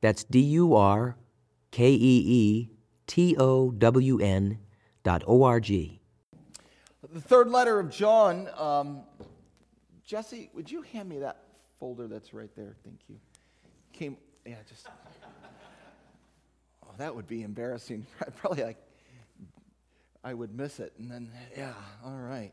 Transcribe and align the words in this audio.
That's 0.00 0.24
D 0.24 0.40
U 0.40 0.74
R 0.74 1.16
K 1.70 1.92
E 1.92 2.24
E 2.26 2.70
T 3.06 3.36
O 3.36 3.70
W 3.70 4.18
N 4.18 4.58
dot 5.04 5.22
O 5.28 5.44
R 5.44 5.60
G. 5.60 6.00
The 7.12 7.20
third 7.20 7.50
letter 7.50 7.78
of 7.78 7.88
John. 7.88 8.48
Um, 8.58 9.02
Jesse, 10.04 10.50
would 10.54 10.68
you 10.68 10.82
hand 10.82 11.08
me 11.08 11.20
that 11.20 11.44
folder 11.78 12.08
that's 12.08 12.34
right 12.34 12.50
there? 12.56 12.74
Thank 12.82 12.98
you. 13.08 13.14
Came, 13.92 14.16
yeah, 14.44 14.56
just. 14.68 14.88
That 16.98 17.14
would 17.14 17.26
be 17.26 17.42
embarrassing. 17.42 18.06
Probably 18.36 18.64
like 18.64 18.76
I 20.24 20.34
would 20.34 20.54
miss 20.54 20.80
it. 20.80 20.92
And 20.98 21.10
then, 21.10 21.30
yeah, 21.56 21.72
all 22.04 22.18
right. 22.18 22.52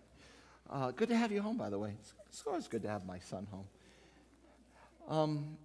Uh, 0.69 0.91
good 0.91 1.09
to 1.09 1.17
have 1.17 1.31
you 1.31 1.41
home, 1.41 1.57
by 1.57 1.69
the 1.69 1.79
way. 1.79 1.93
It's, 1.99 2.13
it's 2.27 2.43
always 2.47 2.67
good 2.67 2.83
to 2.83 2.89
have 2.89 3.05
my 3.05 3.19
son 3.19 3.47
home. 3.51 3.65
Um, 5.07 5.57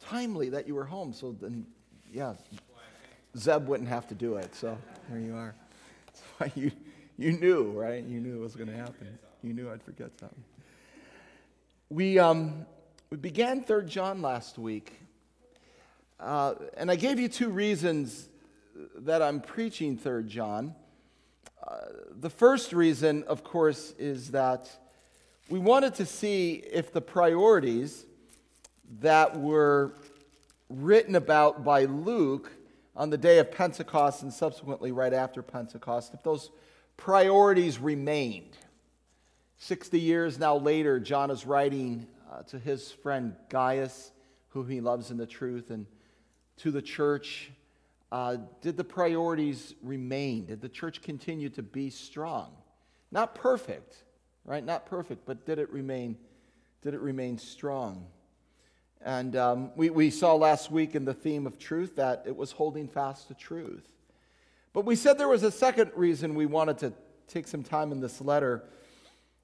timely 0.00 0.50
that 0.50 0.66
you 0.66 0.74
were 0.74 0.84
home, 0.84 1.12
so 1.12 1.34
then, 1.40 1.66
yeah, 2.12 2.34
Zeb 3.36 3.66
wouldn't 3.66 3.88
have 3.88 4.06
to 4.08 4.14
do 4.14 4.36
it. 4.36 4.54
So 4.54 4.76
there 5.08 5.20
you 5.20 5.34
are. 5.34 5.54
That's 6.06 6.22
why 6.38 6.52
you, 6.54 6.72
you 7.16 7.32
knew, 7.32 7.70
right? 7.70 8.04
You 8.04 8.20
knew 8.20 8.36
it 8.36 8.40
was 8.40 8.56
going 8.56 8.68
to 8.68 8.76
happen. 8.76 9.18
You 9.42 9.52
knew 9.52 9.70
I'd 9.70 9.82
forget 9.82 10.10
something. 10.18 10.44
We, 11.90 12.18
um, 12.18 12.66
we 13.10 13.16
began 13.16 13.62
3rd 13.62 13.88
John 13.88 14.20
last 14.20 14.58
week, 14.58 14.92
uh, 16.20 16.54
and 16.76 16.90
I 16.90 16.96
gave 16.96 17.20
you 17.20 17.28
two 17.28 17.48
reasons 17.48 18.28
that 18.96 19.22
I'm 19.22 19.40
preaching 19.40 19.96
3rd 19.96 20.26
John. 20.28 20.74
Uh, 21.66 21.76
the 22.18 22.30
first 22.30 22.72
reason, 22.72 23.24
of 23.24 23.44
course, 23.44 23.94
is 23.98 24.32
that 24.32 24.68
we 25.48 25.58
wanted 25.58 25.94
to 25.96 26.06
see 26.06 26.54
if 26.72 26.92
the 26.92 27.00
priorities 27.00 28.04
that 29.00 29.38
were 29.38 29.92
written 30.68 31.14
about 31.14 31.64
by 31.64 31.84
Luke 31.84 32.50
on 32.96 33.10
the 33.10 33.18
day 33.18 33.38
of 33.38 33.52
Pentecost 33.52 34.22
and 34.22 34.32
subsequently 34.32 34.90
right 34.90 35.12
after 35.12 35.40
Pentecost, 35.40 36.14
if 36.14 36.22
those 36.22 36.50
priorities 36.96 37.78
remained. 37.78 38.56
60 39.58 40.00
years 40.00 40.38
now 40.38 40.56
later, 40.56 40.98
John 40.98 41.30
is 41.30 41.46
writing 41.46 42.06
uh, 42.30 42.42
to 42.42 42.58
his 42.58 42.90
friend 42.90 43.36
Gaius, 43.48 44.10
who 44.50 44.64
he 44.64 44.80
loves 44.80 45.10
in 45.10 45.16
the 45.16 45.26
truth, 45.26 45.70
and 45.70 45.86
to 46.58 46.70
the 46.70 46.82
church. 46.82 47.50
Uh, 48.10 48.38
did 48.60 48.76
the 48.76 48.84
priorities 48.84 49.74
remain? 49.82 50.46
Did 50.46 50.60
the 50.60 50.68
church 50.68 51.02
continue 51.02 51.48
to 51.50 51.62
be 51.62 51.90
strong? 51.90 52.52
Not 53.10 53.34
perfect, 53.34 53.96
right? 54.44 54.64
Not 54.64 54.86
perfect, 54.86 55.26
but 55.26 55.44
did 55.46 55.58
it 55.58 55.70
remain? 55.70 56.16
Did 56.82 56.94
it 56.94 57.00
remain 57.00 57.38
strong? 57.38 58.06
And 59.00 59.36
um, 59.36 59.70
we, 59.76 59.90
we 59.90 60.10
saw 60.10 60.34
last 60.34 60.70
week 60.70 60.94
in 60.94 61.04
the 61.04 61.14
theme 61.14 61.46
of 61.46 61.58
truth 61.58 61.96
that 61.96 62.24
it 62.26 62.36
was 62.36 62.52
holding 62.52 62.88
fast 62.88 63.28
to 63.28 63.34
truth. 63.34 63.86
But 64.72 64.84
we 64.84 64.96
said 64.96 65.18
there 65.18 65.28
was 65.28 65.44
a 65.44 65.52
second 65.52 65.92
reason 65.94 66.34
we 66.34 66.46
wanted 66.46 66.78
to 66.78 66.92
take 67.28 67.46
some 67.46 67.62
time 67.62 67.92
in 67.92 68.00
this 68.00 68.20
letter 68.20 68.64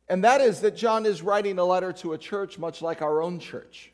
and 0.08 0.24
that 0.24 0.40
is 0.40 0.60
that 0.60 0.76
John 0.76 1.06
is 1.06 1.22
writing 1.22 1.58
a 1.58 1.64
letter 1.64 1.92
to 1.94 2.12
a 2.12 2.18
church 2.18 2.58
much 2.58 2.82
like 2.82 3.00
our 3.00 3.22
own 3.22 3.38
church. 3.38 3.90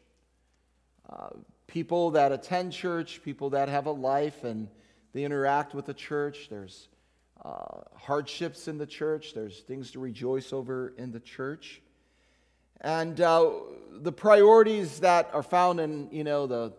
Uh, 1.09 1.31
people 1.71 2.11
that 2.11 2.33
attend 2.33 2.73
church, 2.73 3.23
people 3.25 3.51
that 3.51 3.69
have 3.69 3.87
a 3.87 3.93
life 3.93 4.43
and 4.43 4.67
they 5.13 5.23
interact 5.23 5.73
with 5.73 5.87
the 5.87 5.95
church. 5.95 6.49
There's 6.51 6.89
uh, 7.45 7.83
hardships 7.95 8.67
in 8.67 8.77
the 8.77 8.87
church, 8.87 9.35
there's 9.35 9.61
things 9.61 9.93
to 9.93 10.01
rejoice 10.01 10.53
over 10.53 10.93
in 10.99 11.13
the 11.13 11.21
church. 11.21 11.81
And 12.81 13.21
uh, 13.21 13.51
the 13.93 14.11
priorities 14.11 15.01
that 15.01 15.31
are 15.33 15.45
found 15.45 15.79
in, 15.79 16.09
you 16.11 16.25
know, 16.25 16.49
the 16.49 16.73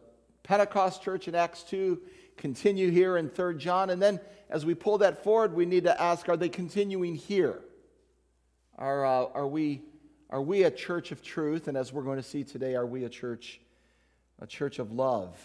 Pentecost 0.43 1.01
church 1.01 1.27
in 1.27 1.35
Acts 1.35 1.63
2 1.63 2.01
continue 2.35 2.91
here 2.91 3.15
in 3.15 3.29
3 3.29 3.57
John. 3.57 3.91
And 3.91 4.01
then 4.01 4.19
as 4.49 4.65
we 4.65 4.75
pull 4.75 4.97
that 4.97 5.23
forward, 5.23 5.53
we 5.53 5.65
need 5.65 5.85
to 5.85 6.01
ask, 6.01 6.27
are 6.27 6.37
they 6.37 6.49
continuing 6.49 7.15
here? 7.15 7.61
Are, 8.77 9.05
uh, 9.05 9.25
are, 9.33 9.47
we, 9.47 9.83
are 10.29 10.41
we 10.41 10.63
a 10.63 10.71
church 10.71 11.11
of 11.11 11.21
truth? 11.21 11.69
And 11.69 11.77
as 11.77 11.93
we're 11.93 12.03
going 12.03 12.17
to 12.17 12.23
see 12.23 12.43
today, 12.43 12.75
are 12.75 12.85
we 12.85 13.05
a 13.05 13.09
church, 13.09 13.61
a 14.41 14.47
church 14.47 14.79
of 14.79 14.91
love? 14.91 15.37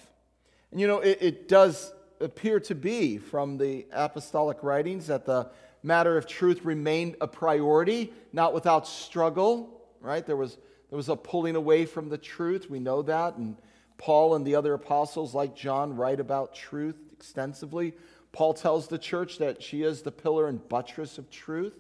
And 0.71 0.81
you 0.81 0.87
know, 0.87 0.99
it, 0.99 1.19
it 1.21 1.49
does 1.49 1.93
appear 2.21 2.61
to 2.61 2.75
be 2.75 3.19
from 3.19 3.59
the 3.59 3.87
apostolic 3.93 4.63
writings 4.63 5.07
that 5.07 5.27
the 5.27 5.51
matter 5.83 6.17
of 6.17 6.27
truth 6.27 6.65
remained 6.65 7.17
a 7.21 7.29
priority, 7.29 8.13
not 8.33 8.53
without 8.53 8.89
struggle, 8.89 9.81
right? 10.01 10.27
There 10.27 10.37
was, 10.37 10.57
there 10.91 10.97
was 10.97 11.09
a 11.09 11.17
pulling 11.17 11.57
away 11.57 11.85
from 11.87 12.09
the 12.09 12.19
truth. 12.19 12.69
We 12.69 12.81
know 12.81 13.03
that. 13.03 13.37
And 13.37 13.57
Paul 13.99 14.35
and 14.35 14.47
the 14.47 14.57
other 14.57 14.75
apostles, 14.75 15.35
like 15.35 15.55
John, 15.55 15.97
write 15.97 16.21
about 16.21 16.55
truth 16.55 16.97
extensively. 17.13 17.95
Paul 18.33 18.55
tells 18.55 18.89
the 18.89 18.99
church 18.99 19.39
that 19.39 19.63
she 19.63 19.83
is 19.83 20.03
the 20.03 20.13
pillar 20.13 20.49
and 20.49 20.67
buttress 20.69 21.19
of 21.19 21.31
truth. 21.31 21.79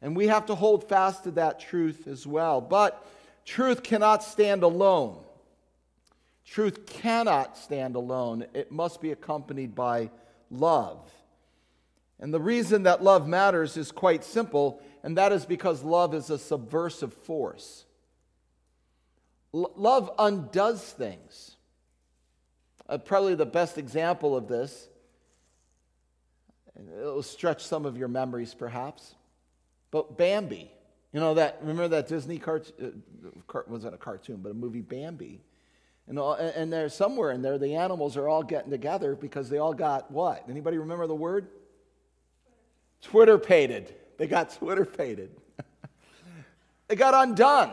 And 0.00 0.16
we 0.16 0.28
have 0.28 0.46
to 0.46 0.54
hold 0.54 0.88
fast 0.88 1.24
to 1.24 1.30
that 1.32 1.60
truth 1.60 2.06
as 2.06 2.26
well. 2.26 2.60
But 2.60 3.06
truth 3.44 3.82
cannot 3.82 4.22
stand 4.22 4.62
alone. 4.62 5.18
Truth 6.50 6.84
cannot 6.86 7.56
stand 7.56 7.94
alone. 7.94 8.44
It 8.54 8.72
must 8.72 9.00
be 9.00 9.12
accompanied 9.12 9.76
by 9.76 10.10
love. 10.50 11.08
And 12.18 12.34
the 12.34 12.40
reason 12.40 12.82
that 12.82 13.04
love 13.04 13.28
matters 13.28 13.76
is 13.76 13.92
quite 13.92 14.24
simple, 14.24 14.82
and 15.04 15.16
that 15.16 15.30
is 15.30 15.46
because 15.46 15.84
love 15.84 16.12
is 16.12 16.28
a 16.28 16.38
subversive 16.38 17.14
force. 17.14 17.84
L- 19.54 19.70
love 19.76 20.10
undoes 20.18 20.82
things. 20.82 21.56
Uh, 22.88 22.98
probably 22.98 23.36
the 23.36 23.46
best 23.46 23.78
example 23.78 24.36
of 24.36 24.48
this, 24.48 24.88
it'll 26.98 27.22
stretch 27.22 27.64
some 27.64 27.86
of 27.86 27.96
your 27.96 28.08
memories 28.08 28.54
perhaps. 28.54 29.14
But 29.92 30.18
Bambi, 30.18 30.68
you 31.12 31.20
know 31.20 31.34
that, 31.34 31.58
remember 31.60 31.86
that 31.86 32.08
Disney 32.08 32.38
cartoon, 32.38 33.04
uh, 33.24 33.60
wasn't 33.68 33.94
a 33.94 33.98
cartoon, 33.98 34.40
but 34.42 34.50
a 34.50 34.54
movie 34.54 34.80
Bambi. 34.80 35.42
And, 36.06 36.18
and 36.18 36.72
there's 36.72 36.94
somewhere 36.94 37.30
in 37.30 37.42
there, 37.42 37.58
the 37.58 37.76
animals 37.76 38.16
are 38.16 38.28
all 38.28 38.42
getting 38.42 38.70
together 38.70 39.14
because 39.14 39.48
they 39.48 39.58
all 39.58 39.74
got 39.74 40.10
what? 40.10 40.44
Anybody 40.48 40.78
remember 40.78 41.06
the 41.06 41.14
word? 41.14 41.48
Twitterpated. 43.02 43.94
They 44.18 44.26
got 44.26 44.50
twitterpated. 44.50 45.30
they 46.88 46.96
got 46.96 47.14
undone, 47.14 47.72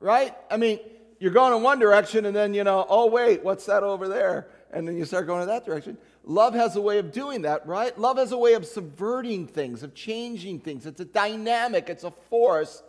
right? 0.00 0.34
I 0.50 0.56
mean, 0.56 0.78
you're 1.18 1.32
going 1.32 1.54
in 1.54 1.62
one 1.62 1.78
direction 1.78 2.26
and 2.26 2.34
then, 2.34 2.54
you 2.54 2.64
know, 2.64 2.86
oh, 2.88 3.06
wait, 3.06 3.44
what's 3.44 3.66
that 3.66 3.82
over 3.82 4.08
there? 4.08 4.48
And 4.72 4.88
then 4.88 4.96
you 4.96 5.04
start 5.04 5.26
going 5.26 5.42
in 5.42 5.48
that 5.48 5.66
direction. 5.66 5.98
Love 6.24 6.54
has 6.54 6.76
a 6.76 6.80
way 6.80 6.98
of 6.98 7.12
doing 7.12 7.42
that, 7.42 7.66
right? 7.66 7.96
Love 7.98 8.16
has 8.16 8.32
a 8.32 8.38
way 8.38 8.54
of 8.54 8.64
subverting 8.64 9.46
things, 9.46 9.82
of 9.82 9.94
changing 9.94 10.60
things. 10.60 10.86
It's 10.86 11.00
a 11.00 11.04
dynamic, 11.04 11.88
it's 11.88 12.04
a 12.04 12.12
force. 12.30 12.82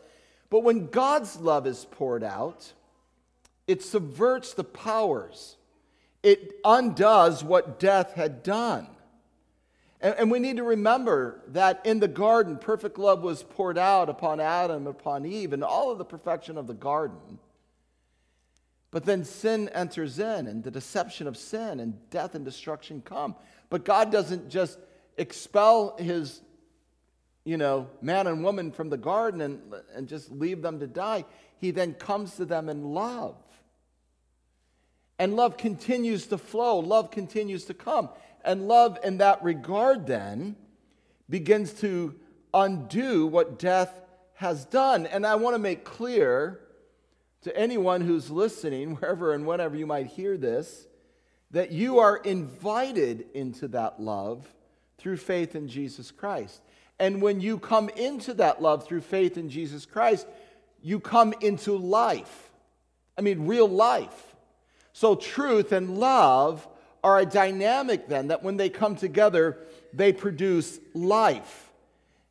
But 0.50 0.60
when 0.60 0.88
God's 0.88 1.38
love 1.38 1.66
is 1.66 1.86
poured 1.92 2.24
out, 2.24 2.72
it 3.68 3.82
subverts 3.82 4.54
the 4.54 4.64
powers, 4.64 5.58
it 6.22 6.54
undoes 6.64 7.44
what 7.44 7.80
death 7.80 8.14
had 8.14 8.44
done. 8.44 8.88
And, 10.00 10.16
and 10.20 10.32
we 10.32 10.40
need 10.40 10.58
to 10.58 10.64
remember 10.64 11.42
that 11.48 11.82
in 11.86 12.00
the 12.00 12.08
garden, 12.08 12.58
perfect 12.58 13.00
love 13.00 13.24
was 13.24 13.42
poured 13.42 13.78
out 13.78 14.10
upon 14.10 14.40
Adam, 14.40 14.86
upon 14.86 15.26
Eve, 15.26 15.54
and 15.54 15.64
all 15.64 15.92
of 15.92 15.98
the 15.98 16.06
perfection 16.06 16.58
of 16.58 16.68
the 16.68 16.74
garden. 16.74 17.40
But 18.92 19.06
then 19.06 19.24
sin 19.24 19.70
enters 19.70 20.20
in, 20.20 20.46
and 20.46 20.64
the 20.64 20.70
deception 20.70 21.26
of 21.26 21.36
sin, 21.36 21.80
and 21.80 21.98
death 22.12 22.36
and 22.36 22.46
destruction 22.46 23.02
come. 23.04 23.36
But 23.72 23.86
God 23.86 24.12
doesn't 24.12 24.50
just 24.50 24.78
expel 25.18 25.96
his, 25.98 26.42
you 27.44 27.58
know, 27.58 27.90
man 28.02 28.28
and 28.28 28.44
woman 28.44 28.72
from 28.72 28.90
the 28.90 28.98
garden 28.98 29.42
and, 29.42 29.62
and 29.96 30.08
just 30.08 30.32
leave 30.32 30.62
them 30.62 30.80
to 30.80 30.86
die. 30.86 31.26
He 31.58 31.72
then 31.72 31.94
comes 31.96 32.36
to 32.36 32.46
them 32.46 32.70
in 32.70 32.94
love. 32.94 33.36
And 35.20 35.36
love 35.36 35.58
continues 35.58 36.28
to 36.28 36.38
flow, 36.38 36.80
love 36.80 37.12
continues 37.12 37.66
to 37.66 37.74
come. 37.74 38.10
And 38.44 38.68
love, 38.68 39.00
in 39.04 39.20
that 39.20 39.44
regard, 39.44 40.06
then, 40.06 40.56
begins 41.30 41.74
to 41.74 42.16
undo 42.54 43.26
what 43.26 43.58
death 43.58 44.02
has 44.36 44.66
done. 44.66 45.06
And 45.06 45.26
I 45.26 45.36
want 45.36 45.56
to 45.56 45.60
make 45.60 45.86
clear 45.86 46.60
to 47.44 47.58
anyone 47.58 48.02
who's 48.02 48.30
listening, 48.30 48.96
wherever 48.98 49.34
and 49.34 49.46
whenever 49.46 49.76
you 49.76 49.88
might 49.88 50.08
hear 50.08 50.38
this, 50.38 50.88
that 51.52 51.72
you 51.72 52.00
are 52.00 52.18
invited 52.18 53.26
into 53.34 53.68
that 53.70 54.02
love 54.02 54.46
through 54.98 55.18
faith 55.18 55.56
in 55.56 55.68
Jesus 55.68 56.12
Christ. 56.12 56.62
And 57.00 57.22
when 57.22 57.42
you 57.42 57.60
come 57.60 57.90
into 57.90 58.34
that 58.36 58.62
love 58.62 58.86
through 58.86 59.02
faith 59.02 59.38
in 59.38 59.50
Jesus 59.50 59.86
Christ, 59.86 60.28
you 60.82 61.00
come 61.00 61.34
into 61.42 61.78
life. 61.78 62.52
I 63.18 63.22
mean, 63.22 63.46
real 63.46 63.68
life. 63.68 64.33
So, 64.94 65.16
truth 65.16 65.72
and 65.72 65.98
love 65.98 66.68
are 67.04 67.20
a 67.20 67.26
dynamic 67.26 68.08
then 68.08 68.28
that 68.28 68.44
when 68.44 68.58
they 68.58 68.70
come 68.70 68.96
together, 68.96 69.58
they 69.92 70.14
produce 70.14 70.80
life. 70.94 71.72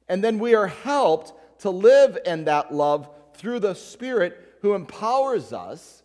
And 0.08 0.22
then 0.22 0.38
we 0.38 0.54
are 0.54 0.68
helped 0.68 1.32
to 1.60 1.70
live 1.70 2.18
in 2.24 2.44
that 2.44 2.72
love 2.72 3.08
through 3.34 3.60
the 3.60 3.74
Spirit 3.74 4.56
who 4.62 4.74
empowers 4.74 5.52
us 5.52 6.02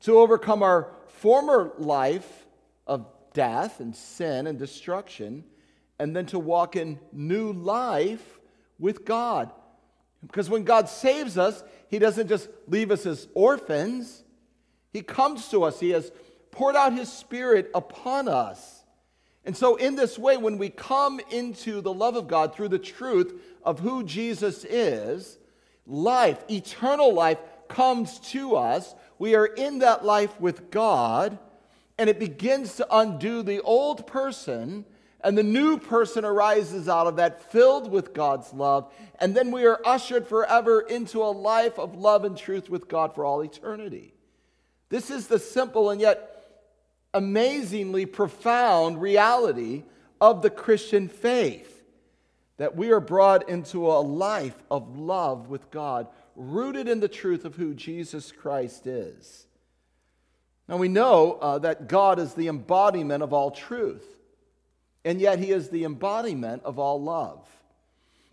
to 0.00 0.18
overcome 0.18 0.62
our 0.62 0.88
former 1.06 1.72
life 1.78 2.46
of 2.86 3.06
death 3.32 3.80
and 3.80 3.94
sin 3.94 4.46
and 4.46 4.58
destruction, 4.58 5.44
and 5.98 6.16
then 6.16 6.26
to 6.26 6.38
walk 6.38 6.76
in 6.76 6.98
new 7.12 7.52
life 7.52 8.40
with 8.78 9.04
God. 9.04 9.50
Because 10.26 10.50
when 10.50 10.64
God 10.64 10.88
saves 10.88 11.38
us, 11.38 11.62
He 11.88 11.98
doesn't 11.98 12.28
just 12.28 12.48
leave 12.66 12.90
us 12.90 13.06
as 13.06 13.28
orphans, 13.34 14.24
He 14.92 15.02
comes 15.02 15.48
to 15.48 15.64
us. 15.64 15.80
He 15.80 15.90
has 15.90 16.10
poured 16.50 16.76
out 16.76 16.92
His 16.92 17.12
Spirit 17.12 17.70
upon 17.74 18.28
us. 18.28 18.82
And 19.44 19.56
so, 19.56 19.76
in 19.76 19.96
this 19.96 20.18
way, 20.18 20.36
when 20.36 20.58
we 20.58 20.68
come 20.68 21.20
into 21.30 21.80
the 21.80 21.92
love 21.92 22.16
of 22.16 22.28
God 22.28 22.54
through 22.54 22.68
the 22.68 22.78
truth 22.78 23.40
of 23.64 23.80
who 23.80 24.04
Jesus 24.04 24.64
is, 24.64 25.38
life, 25.86 26.44
eternal 26.50 27.14
life, 27.14 27.38
comes 27.70 28.18
to 28.18 28.56
us. 28.56 28.94
We 29.18 29.34
are 29.34 29.46
in 29.46 29.78
that 29.78 30.04
life 30.04 30.38
with 30.40 30.70
God, 30.70 31.38
and 31.98 32.10
it 32.10 32.18
begins 32.18 32.76
to 32.76 32.86
undo 32.90 33.42
the 33.42 33.60
old 33.60 34.06
person, 34.06 34.84
and 35.22 35.38
the 35.38 35.42
new 35.42 35.78
person 35.78 36.24
arises 36.24 36.88
out 36.88 37.06
of 37.06 37.16
that, 37.16 37.50
filled 37.50 37.90
with 37.90 38.12
God's 38.12 38.52
love. 38.52 38.92
And 39.18 39.34
then 39.34 39.50
we 39.50 39.66
are 39.66 39.80
ushered 39.84 40.26
forever 40.26 40.80
into 40.80 41.22
a 41.22 41.30
life 41.30 41.78
of 41.78 41.94
love 41.94 42.24
and 42.24 42.36
truth 42.36 42.68
with 42.68 42.88
God 42.88 43.14
for 43.14 43.24
all 43.24 43.42
eternity. 43.42 44.14
This 44.90 45.10
is 45.10 45.28
the 45.28 45.38
simple 45.38 45.88
and 45.90 46.00
yet 46.00 46.26
amazingly 47.14 48.06
profound 48.06 49.00
reality 49.00 49.84
of 50.20 50.42
the 50.42 50.50
Christian 50.50 51.08
faith 51.08 51.82
that 52.58 52.76
we 52.76 52.90
are 52.90 53.00
brought 53.00 53.48
into 53.48 53.86
a 53.86 54.00
life 54.00 54.62
of 54.70 54.98
love 54.98 55.48
with 55.48 55.70
God, 55.70 56.08
rooted 56.36 56.88
in 56.88 57.00
the 57.00 57.08
truth 57.08 57.46
of 57.46 57.56
who 57.56 57.72
Jesus 57.72 58.30
Christ 58.30 58.86
is. 58.86 59.46
Now 60.68 60.76
we 60.76 60.88
know 60.88 61.38
uh, 61.40 61.58
that 61.60 61.88
God 61.88 62.18
is 62.18 62.34
the 62.34 62.48
embodiment 62.48 63.22
of 63.22 63.32
all 63.32 63.50
truth, 63.50 64.04
and 65.04 65.20
yet 65.20 65.38
He 65.38 65.52
is 65.52 65.70
the 65.70 65.84
embodiment 65.84 66.62
of 66.64 66.78
all 66.78 67.02
love. 67.02 67.46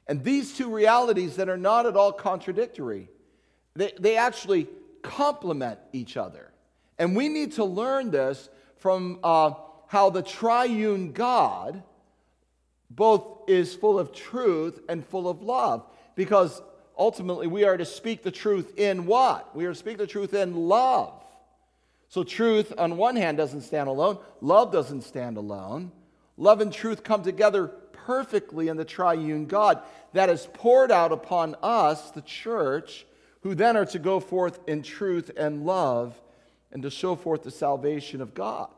And 0.07 0.23
these 0.23 0.55
two 0.55 0.73
realities 0.73 1.37
that 1.37 1.49
are 1.49 1.57
not 1.57 1.85
at 1.85 1.95
all 1.95 2.11
contradictory, 2.11 3.09
they, 3.75 3.93
they 3.99 4.17
actually 4.17 4.67
complement 5.07 5.79
each 5.93 6.17
other. 6.17 6.51
And 6.99 7.15
we 7.15 7.29
need 7.29 7.53
to 7.53 7.63
learn 7.63 8.11
this 8.11 8.49
from 8.77 9.19
uh, 9.23 9.53
how 9.87 10.09
the 10.09 10.21
triune 10.21 11.11
God 11.11 11.83
both 12.89 13.49
is 13.49 13.75
full 13.75 13.99
of 13.99 14.13
truth 14.13 14.79
and 14.87 15.05
full 15.05 15.27
of 15.27 15.41
love. 15.41 15.85
Because 16.15 16.61
ultimately 16.97 17.47
we 17.47 17.63
are 17.63 17.77
to 17.77 17.85
speak 17.85 18.23
the 18.23 18.31
truth 18.31 18.77
in 18.77 19.05
what? 19.05 19.55
We 19.55 19.65
are 19.65 19.73
to 19.73 19.79
speak 19.79 19.97
the 19.97 20.07
truth 20.07 20.33
in 20.33 20.55
love. 20.55 21.13
So, 22.09 22.23
truth 22.23 22.71
on 22.77 22.95
one 22.95 23.17
hand 23.17 23.37
doesn't 23.37 23.63
stand 23.63 23.89
alone, 23.89 24.19
love 24.39 24.71
doesn't 24.71 25.01
stand 25.01 25.35
alone. 25.35 25.91
Love 26.37 26.61
and 26.61 26.71
truth 26.71 27.03
come 27.03 27.23
together 27.23 27.67
perfectly 27.67 28.67
in 28.69 28.77
the 28.77 28.85
triune 28.85 29.47
God 29.47 29.81
that 30.13 30.29
is 30.29 30.47
poured 30.53 30.91
out 30.91 31.11
upon 31.11 31.55
us, 31.61 32.11
the 32.11 32.21
church, 32.21 33.06
who 33.41 33.55
then 33.55 33.77
are 33.77 33.85
to 33.85 33.99
go 33.99 34.19
forth 34.19 34.59
in 34.67 34.81
truth 34.81 35.31
and 35.37 35.65
love 35.65 36.19
and 36.71 36.83
to 36.83 36.89
show 36.89 37.15
forth 37.15 37.43
the 37.43 37.51
salvation 37.51 38.21
of 38.21 38.33
God 38.33 38.69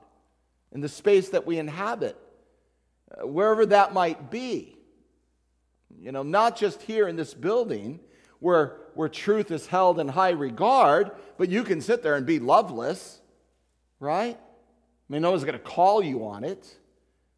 in 0.72 0.82
the 0.82 0.90
space 0.90 1.30
that 1.30 1.46
we 1.46 1.58
inhabit, 1.58 2.18
uh, 3.12 3.26
wherever 3.26 3.66
that 3.66 3.94
might 3.94 4.30
be. 4.30 4.78
You 6.00 6.12
know, 6.12 6.24
not 6.24 6.56
just 6.56 6.82
here 6.84 7.08
in 7.08 7.16
this 7.16 7.34
building 7.34 8.00
where, 8.40 8.78
where 8.94 9.10
truth 9.10 9.52
is 9.52 9.68
held 9.68 10.00
in 10.00 10.08
high 10.08 10.30
regard, 10.30 11.12
but 11.38 11.50
you 11.50 11.64
can 11.64 11.82
sit 11.82 12.04
there 12.04 12.16
and 12.16 12.26
be 12.26 12.40
loveless, 12.40 13.20
right? 14.00 14.38
I 14.38 15.14
mean, 15.14 15.22
no 15.22 15.32
one's 15.32 15.44
going 15.44 15.54
to 15.54 15.60
call 15.60 16.04
you 16.04 16.26
on 16.28 16.44
it. 16.44 16.78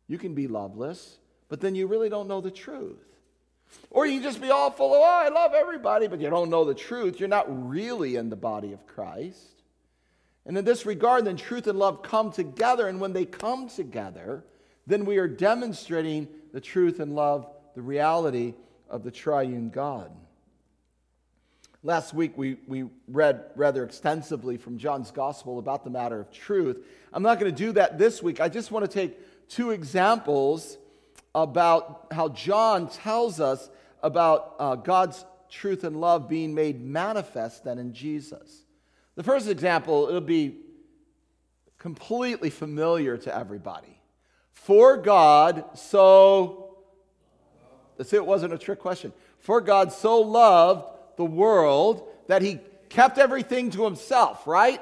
You 0.07 0.17
can 0.17 0.35
be 0.35 0.47
loveless, 0.47 1.17
but 1.47 1.61
then 1.61 1.73
you 1.73 1.87
really 1.87 2.09
don't 2.09 2.27
know 2.27 2.41
the 2.41 2.51
truth. 2.51 2.99
Or 3.89 4.05
you 4.05 4.21
just 4.21 4.41
be 4.41 4.49
all 4.49 4.71
full 4.71 4.93
of, 4.93 5.01
oh, 5.01 5.03
I 5.03 5.29
love 5.29 5.53
everybody, 5.53 6.07
but 6.07 6.21
you 6.21 6.29
don't 6.29 6.49
know 6.49 6.63
the 6.63 6.73
truth. 6.73 7.19
You're 7.19 7.29
not 7.29 7.69
really 7.69 8.15
in 8.15 8.29
the 8.29 8.35
body 8.35 8.71
of 8.73 8.87
Christ. 8.87 9.63
And 10.45 10.57
in 10.57 10.65
this 10.65 10.85
regard, 10.85 11.25
then 11.25 11.37
truth 11.37 11.67
and 11.67 11.77
love 11.77 12.01
come 12.01 12.31
together. 12.31 12.87
And 12.87 13.01
when 13.01 13.13
they 13.13 13.25
come 13.25 13.67
together, 13.67 14.43
then 14.87 15.05
we 15.05 15.17
are 15.17 15.27
demonstrating 15.27 16.27
the 16.53 16.61
truth 16.61 16.99
and 16.99 17.15
love, 17.15 17.47
the 17.75 17.81
reality 17.81 18.53
of 18.89 19.03
the 19.03 19.11
triune 19.11 19.69
God. 19.69 20.11
Last 21.83 22.13
week, 22.13 22.37
we, 22.37 22.57
we 22.67 22.85
read 23.07 23.43
rather 23.55 23.83
extensively 23.83 24.57
from 24.57 24.77
John's 24.77 25.09
gospel 25.09 25.57
about 25.57 25.83
the 25.83 25.89
matter 25.89 26.19
of 26.19 26.31
truth. 26.31 26.77
I'm 27.11 27.23
not 27.23 27.39
going 27.39 27.51
to 27.53 27.57
do 27.57 27.71
that 27.73 27.97
this 27.97 28.21
week. 28.21 28.39
I 28.39 28.49
just 28.49 28.71
want 28.71 28.85
to 28.85 28.91
take 28.91 29.17
two 29.49 29.71
examples 29.71 30.77
about 31.33 32.07
how 32.11 32.29
John 32.29 32.89
tells 32.89 33.39
us 33.39 33.69
about 34.03 34.55
uh, 34.59 34.75
God's 34.75 35.25
truth 35.49 35.83
and 35.83 35.99
love 35.99 36.27
being 36.27 36.53
made 36.53 36.81
manifest 36.81 37.63
then 37.63 37.77
in 37.77 37.93
Jesus. 37.93 38.63
The 39.15 39.23
first 39.23 39.47
example, 39.47 40.07
it'll 40.07 40.21
be 40.21 40.57
completely 41.77 42.49
familiar 42.49 43.17
to 43.17 43.35
everybody. 43.35 43.99
For 44.51 44.97
God 44.97 45.65
so, 45.73 46.77
let's 47.97 48.09
say 48.09 48.17
it 48.17 48.25
wasn't 48.25 48.53
a 48.53 48.57
trick 48.57 48.79
question. 48.79 49.11
For 49.39 49.59
God 49.61 49.91
so 49.91 50.21
loved 50.21 50.85
the 51.17 51.25
world 51.25 52.07
that 52.27 52.41
he 52.41 52.59
kept 52.89 53.17
everything 53.17 53.71
to 53.71 53.83
himself, 53.83 54.45
right? 54.45 54.81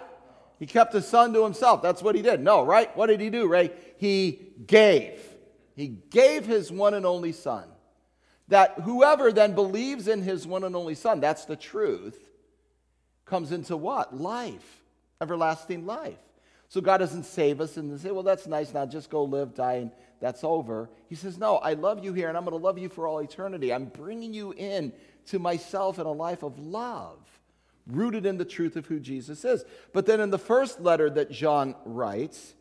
He 0.60 0.66
kept 0.66 0.94
his 0.94 1.08
son 1.08 1.34
to 1.34 1.44
himself. 1.44 1.82
That's 1.82 2.04
what 2.04 2.16
he 2.16 2.22
did. 2.22 2.42
No, 2.42 2.66
right? 2.66 2.96
What 2.98 3.08
did 3.08 3.22
he 3.22 3.30
do, 3.30 3.48
Ray? 3.48 3.72
He 3.98 4.40
gave. 4.68 5.22
He 5.80 5.88
gave 5.88 6.46
his 6.46 6.74
one 6.74 6.94
and 6.94 7.06
only 7.06 7.32
son. 7.32 7.64
That 8.50 8.82
whoever 8.82 9.32
then 9.32 9.56
believes 9.56 10.10
in 10.10 10.22
his 10.22 10.46
one 10.46 10.66
and 10.66 10.76
only 10.76 10.94
son, 10.94 11.22
that's 11.22 11.46
the 11.46 11.56
truth, 11.56 12.20
comes 13.24 13.54
into 13.54 13.78
what? 13.78 14.14
Life, 14.14 14.82
everlasting 15.22 15.86
life. 15.86 16.18
So 16.68 16.82
God 16.82 16.98
doesn't 16.98 17.24
save 17.24 17.62
us 17.62 17.78
and 17.78 17.98
say, 17.98 18.12
well, 18.12 18.24
that's 18.24 18.46
nice 18.46 18.74
now, 18.74 18.86
just 18.86 19.10
go 19.10 19.24
live, 19.24 19.56
die, 19.56 19.76
and 19.76 19.92
that's 20.20 20.44
over. 20.44 20.90
He 21.08 21.16
says, 21.16 21.38
no, 21.38 21.56
I 21.56 21.76
love 21.76 22.04
you 22.04 22.12
here 22.12 22.28
and 22.28 22.36
I'm 22.36 22.44
going 22.44 22.60
to 22.60 22.62
love 22.62 22.78
you 22.78 22.90
for 22.90 23.08
all 23.08 23.20
eternity. 23.20 23.72
I'm 23.72 23.86
bringing 23.86 24.34
you 24.34 24.52
in 24.52 24.92
to 25.28 25.40
myself 25.40 25.98
in 25.98 26.06
a 26.06 26.12
life 26.12 26.44
of 26.44 26.60
love, 26.60 27.20
rooted 27.88 28.26
in 28.26 28.38
the 28.38 28.44
truth 28.44 28.76
of 28.76 28.86
who 28.86 29.00
Jesus 29.00 29.46
is. 29.46 29.64
But 29.94 30.08
then 30.08 30.20
in 30.20 30.30
the 30.30 30.38
first 30.38 30.82
letter 30.82 31.10
that 31.12 31.32
John 31.32 31.74
writes, 31.86 32.54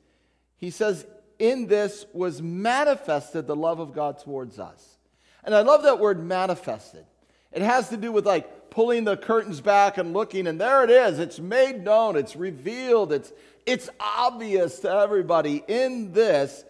he 0.56 0.70
says, 0.70 1.04
In 1.38 1.66
this 1.66 2.04
was 2.12 2.42
manifested 2.42 3.46
the 3.46 3.56
love 3.56 3.78
of 3.80 3.92
God 3.92 4.18
towards 4.18 4.58
us. 4.58 4.98
And 5.44 5.54
I 5.54 5.62
love 5.62 5.84
that 5.84 5.98
word 5.98 6.22
manifested. 6.22 7.04
It 7.52 7.62
has 7.62 7.88
to 7.90 7.96
do 7.96 8.12
with 8.12 8.26
like 8.26 8.70
pulling 8.70 9.04
the 9.04 9.16
curtains 9.16 9.60
back 9.60 9.98
and 9.98 10.12
looking, 10.12 10.46
and 10.46 10.60
there 10.60 10.84
it 10.84 10.90
is. 10.90 11.18
It's 11.18 11.38
made 11.38 11.84
known, 11.84 12.16
it's 12.16 12.36
revealed, 12.36 13.12
it's, 13.12 13.32
it's 13.64 13.88
obvious 13.98 14.80
to 14.80 14.90
everybody. 14.90 15.64
In 15.66 16.12
this 16.12 16.64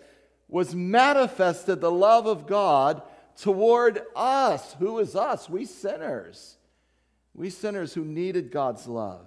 was 0.49 0.75
manifested 0.75 1.81
the 1.81 1.91
love 1.91 2.27
of 2.27 2.47
God 2.47 3.03
toward 3.41 4.03
us. 4.17 4.75
Who 4.79 4.99
is 4.99 5.15
us? 5.15 5.49
We 5.49 5.65
sinners. 5.65 6.57
We 7.35 7.51
sinners 7.51 7.95
who 7.95 8.05
needed 8.05 8.51
God's 8.51 8.87
love. 8.87 9.27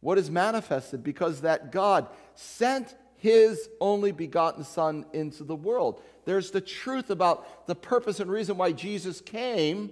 What 0.00 0.18
is 0.18 0.30
manifested? 0.30 1.02
Because 1.02 1.40
that 1.40 1.72
God 1.72 2.06
sent 2.34 2.94
his 3.24 3.70
only 3.80 4.12
begotten 4.12 4.62
Son 4.64 5.06
into 5.14 5.44
the 5.44 5.56
world. 5.56 6.02
There's 6.26 6.50
the 6.50 6.60
truth 6.60 7.08
about 7.08 7.66
the 7.66 7.74
purpose 7.74 8.20
and 8.20 8.30
reason 8.30 8.58
why 8.58 8.72
Jesus 8.72 9.22
came, 9.22 9.90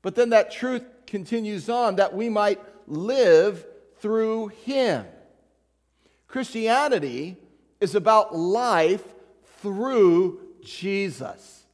but 0.00 0.14
then 0.14 0.30
that 0.30 0.52
truth 0.52 0.84
continues 1.04 1.68
on 1.68 1.96
that 1.96 2.14
we 2.14 2.28
might 2.28 2.60
live 2.86 3.66
through 3.98 4.48
him. 4.64 5.04
Christianity 6.28 7.36
is 7.80 7.96
about 7.96 8.36
life 8.36 9.02
through 9.60 10.38
Jesus. 10.62 11.64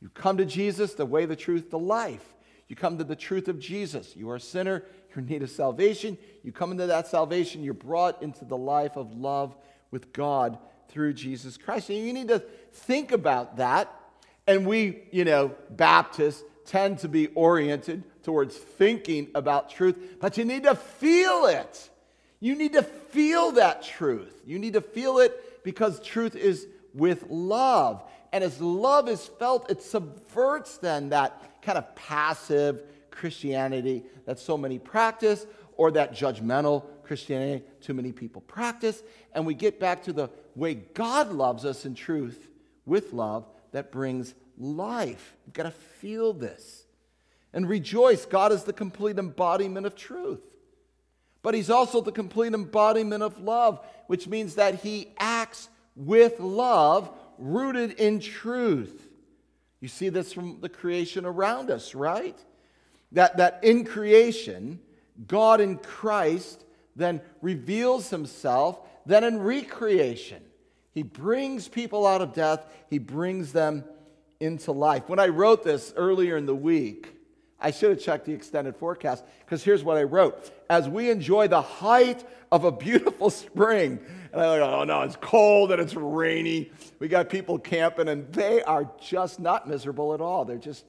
You 0.00 0.08
come 0.08 0.36
to 0.38 0.44
Jesus, 0.44 0.94
the 0.94 1.06
way, 1.06 1.26
the 1.26 1.36
truth, 1.36 1.70
the 1.70 1.78
life. 1.78 2.34
You 2.66 2.74
come 2.74 2.98
to 2.98 3.04
the 3.04 3.14
truth 3.14 3.46
of 3.46 3.60
Jesus. 3.60 4.16
You 4.16 4.28
are 4.30 4.36
a 4.36 4.40
sinner, 4.40 4.82
in 5.14 5.26
need 5.26 5.42
of 5.42 5.50
salvation. 5.50 6.18
You 6.42 6.52
come 6.52 6.72
into 6.72 6.86
that 6.86 7.06
salvation, 7.06 7.62
you're 7.62 7.74
brought 7.74 8.22
into 8.22 8.44
the 8.44 8.56
life 8.56 8.96
of 8.96 9.12
love 9.12 9.56
with 9.90 10.12
God 10.12 10.58
through 10.88 11.14
Jesus 11.14 11.56
Christ. 11.56 11.90
And 11.90 11.98
you 11.98 12.12
need 12.12 12.28
to 12.28 12.40
think 12.72 13.12
about 13.12 13.56
that. 13.56 13.92
And 14.46 14.66
we, 14.66 15.02
you 15.10 15.24
know, 15.24 15.52
Baptists 15.70 16.42
tend 16.64 16.98
to 16.98 17.08
be 17.08 17.28
oriented 17.28 18.02
towards 18.22 18.56
thinking 18.56 19.28
about 19.34 19.70
truth, 19.70 19.98
but 20.20 20.36
you 20.36 20.44
need 20.44 20.64
to 20.64 20.74
feel 20.74 21.46
it. 21.46 21.90
You 22.40 22.54
need 22.54 22.74
to 22.74 22.82
feel 22.82 23.52
that 23.52 23.82
truth. 23.82 24.42
You 24.46 24.58
need 24.58 24.74
to 24.74 24.80
feel 24.80 25.18
it 25.18 25.64
because 25.64 26.00
truth 26.00 26.36
is 26.36 26.66
with 26.94 27.24
love. 27.28 28.04
And 28.32 28.44
as 28.44 28.60
love 28.60 29.08
is 29.08 29.26
felt, 29.26 29.70
it 29.70 29.82
subverts 29.82 30.78
then 30.78 31.08
that 31.08 31.62
kind 31.62 31.78
of 31.78 31.94
passive 31.96 32.82
Christianity 33.10 34.04
that 34.26 34.38
so 34.38 34.56
many 34.56 34.78
practice 34.78 35.46
or 35.76 35.90
that 35.92 36.12
judgmental 36.12 36.84
Christianity 37.08 37.64
too 37.80 37.94
many 37.94 38.12
people 38.12 38.42
practice. 38.42 39.02
And 39.32 39.44
we 39.44 39.54
get 39.54 39.80
back 39.80 40.04
to 40.04 40.12
the 40.12 40.30
way 40.54 40.74
God 40.74 41.32
loves 41.32 41.64
us 41.64 41.84
in 41.84 41.94
truth 41.94 42.48
with 42.86 43.12
love 43.12 43.48
that 43.72 43.90
brings 43.90 44.34
life. 44.58 45.34
You've 45.46 45.54
got 45.54 45.64
to 45.64 45.70
feel 45.70 46.32
this. 46.32 46.84
And 47.52 47.68
rejoice, 47.68 48.26
God 48.26 48.52
is 48.52 48.64
the 48.64 48.72
complete 48.72 49.18
embodiment 49.18 49.86
of 49.86 49.96
truth. 49.96 50.42
But 51.42 51.54
He's 51.54 51.70
also 51.70 52.00
the 52.00 52.12
complete 52.12 52.52
embodiment 52.52 53.22
of 53.22 53.40
love, 53.40 53.84
which 54.06 54.28
means 54.28 54.56
that 54.56 54.76
He 54.76 55.08
acts 55.18 55.68
with 55.96 56.38
love 56.40 57.10
rooted 57.38 57.92
in 57.92 58.20
truth. 58.20 59.08
You 59.80 59.88
see 59.88 60.08
this 60.08 60.32
from 60.32 60.60
the 60.60 60.68
creation 60.68 61.24
around 61.24 61.70
us, 61.70 61.94
right? 61.94 62.38
That, 63.12 63.38
that 63.38 63.60
in 63.62 63.84
creation, 63.84 64.80
God 65.26 65.60
in 65.60 65.78
Christ 65.78 66.64
then 66.98 67.20
reveals 67.40 68.10
himself, 68.10 68.80
then 69.06 69.24
in 69.24 69.40
recreation, 69.40 70.42
he 70.92 71.02
brings 71.02 71.68
people 71.68 72.06
out 72.06 72.20
of 72.20 72.32
death, 72.34 72.66
he 72.90 72.98
brings 72.98 73.52
them 73.52 73.84
into 74.40 74.72
life. 74.72 75.08
When 75.08 75.18
I 75.18 75.28
wrote 75.28 75.62
this 75.64 75.92
earlier 75.96 76.36
in 76.36 76.46
the 76.46 76.54
week, 76.54 77.14
I 77.60 77.70
should 77.70 77.90
have 77.90 78.00
checked 78.00 78.26
the 78.26 78.32
extended 78.32 78.76
forecast 78.76 79.24
because 79.44 79.64
here's 79.64 79.82
what 79.82 79.96
I 79.96 80.04
wrote. 80.04 80.50
As 80.70 80.88
we 80.88 81.10
enjoy 81.10 81.48
the 81.48 81.62
height 81.62 82.24
of 82.52 82.64
a 82.64 82.70
beautiful 82.70 83.30
spring, 83.30 83.98
and 84.32 84.40
I'm 84.40 84.60
like, 84.60 84.60
oh 84.60 84.84
no, 84.84 85.02
it's 85.02 85.16
cold 85.16 85.72
and 85.72 85.80
it's 85.80 85.94
rainy. 85.94 86.70
We 86.98 87.08
got 87.08 87.28
people 87.28 87.58
camping 87.58 88.08
and 88.08 88.32
they 88.32 88.62
are 88.62 88.88
just 89.00 89.40
not 89.40 89.68
miserable 89.68 90.14
at 90.14 90.20
all. 90.20 90.44
They're 90.44 90.56
just, 90.56 90.84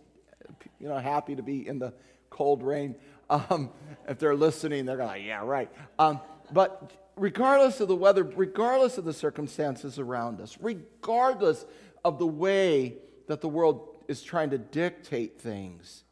you 0.80 0.88
know, 0.88 0.98
happy 0.98 1.36
to 1.36 1.44
be 1.44 1.68
in 1.68 1.80
the 1.80 1.94
cold 2.30 2.62
rain. 2.62 2.96
Um, 3.30 3.70
if 4.08 4.18
they're 4.18 4.36
listening, 4.36 4.86
they're 4.86 4.98
going, 4.98 5.26
yeah, 5.26 5.44
right. 5.44 5.70
Um, 6.00 6.20
but 6.52 6.92
regardless 7.16 7.80
of 7.80 7.88
the 7.88 7.96
weather, 7.96 8.24
regardless 8.24 8.98
of 8.98 9.06
the 9.06 9.14
circumstances 9.14 10.00
around 10.00 10.42
us, 10.42 10.58
regardless 10.60 11.66
of 12.04 12.18
the 12.18 12.28
way 12.28 12.96
that 13.28 13.42
the 13.42 13.50
world 13.50 14.04
is 14.08 14.24
trying 14.24 14.50
to 14.50 14.58
dictate 14.58 15.40
things, 15.40 16.04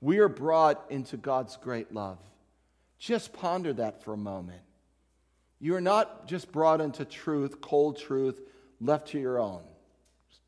we 0.00 0.18
are 0.18 0.28
brought 0.28 0.84
into 0.90 1.16
God's 1.16 1.56
great 1.56 1.92
love. 1.92 2.18
Just 2.98 3.32
ponder 3.32 3.72
that 3.74 4.02
for 4.02 4.14
a 4.14 4.18
moment. 4.18 4.62
You 5.60 5.74
are 5.74 5.80
not 5.80 6.26
just 6.28 6.50
brought 6.52 6.80
into 6.80 7.04
truth, 7.04 7.60
cold 7.60 7.98
truth, 7.98 8.40
left 8.80 9.08
to 9.08 9.18
your 9.18 9.38
own, 9.38 9.62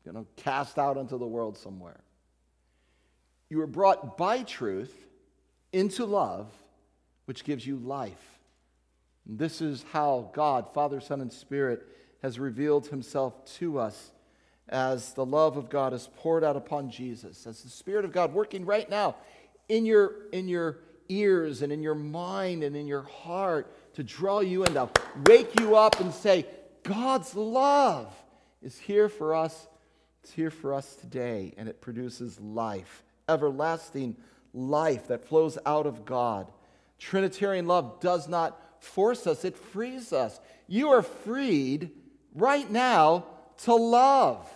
you 0.05 0.11
know, 0.11 0.25
cast 0.35 0.77
out 0.77 0.97
into 0.97 1.17
the 1.17 1.27
world 1.27 1.57
somewhere. 1.57 1.99
You 3.49 3.61
are 3.61 3.67
brought 3.67 4.17
by 4.17 4.43
truth 4.43 5.06
into 5.77 6.05
love, 6.05 6.47
which 7.25 7.43
gives 7.43 7.65
you 7.65 7.77
life. 7.77 8.39
And 9.27 9.37
this 9.37 9.61
is 9.61 9.85
how 9.91 10.31
God, 10.33 10.73
Father, 10.73 10.99
Son, 10.99 11.21
and 11.21 11.31
Spirit, 11.31 11.85
has 12.23 12.39
revealed 12.39 12.87
himself 12.87 13.45
to 13.57 13.79
us 13.79 14.11
as 14.69 15.13
the 15.13 15.25
love 15.25 15.55
of 15.55 15.69
God 15.69 15.93
is 15.93 16.09
poured 16.17 16.43
out 16.43 16.55
upon 16.55 16.89
Jesus, 16.89 17.45
as 17.45 17.61
the 17.61 17.69
Spirit 17.69 18.05
of 18.05 18.11
God 18.11 18.33
working 18.33 18.65
right 18.65 18.89
now 18.89 19.15
in 19.69 19.85
your, 19.85 20.13
in 20.31 20.47
your 20.47 20.79
ears 21.09 21.61
and 21.61 21.71
in 21.71 21.81
your 21.81 21.95
mind 21.95 22.63
and 22.63 22.75
in 22.75 22.87
your 22.87 23.03
heart 23.03 23.71
to 23.93 24.03
draw 24.03 24.39
you 24.39 24.63
in, 24.63 24.73
to 24.73 24.89
wake 25.25 25.59
you 25.59 25.75
up 25.75 25.99
and 25.99 26.13
say, 26.13 26.45
God's 26.83 27.35
love 27.35 28.13
is 28.61 28.77
here 28.77 29.09
for 29.09 29.35
us. 29.35 29.67
It's 30.23 30.31
here 30.31 30.51
for 30.51 30.73
us 30.73 30.95
today, 30.95 31.53
and 31.55 31.69
it 31.69 31.79
produces 31.79 32.39
life, 32.39 33.03
everlasting 33.29 34.17
life 34.57 35.07
that 35.07 35.27
flows 35.27 35.57
out 35.65 35.85
of 35.85 36.05
God. 36.05 36.51
Trinitarian 36.99 37.67
love 37.67 37.99
does 37.99 38.27
not 38.27 38.59
force 38.83 39.27
us, 39.27 39.45
it 39.45 39.57
frees 39.57 40.11
us. 40.11 40.39
You 40.67 40.89
are 40.89 41.01
freed 41.01 41.91
right 42.33 42.69
now 42.69 43.25
to 43.63 43.73
love. 43.73 44.47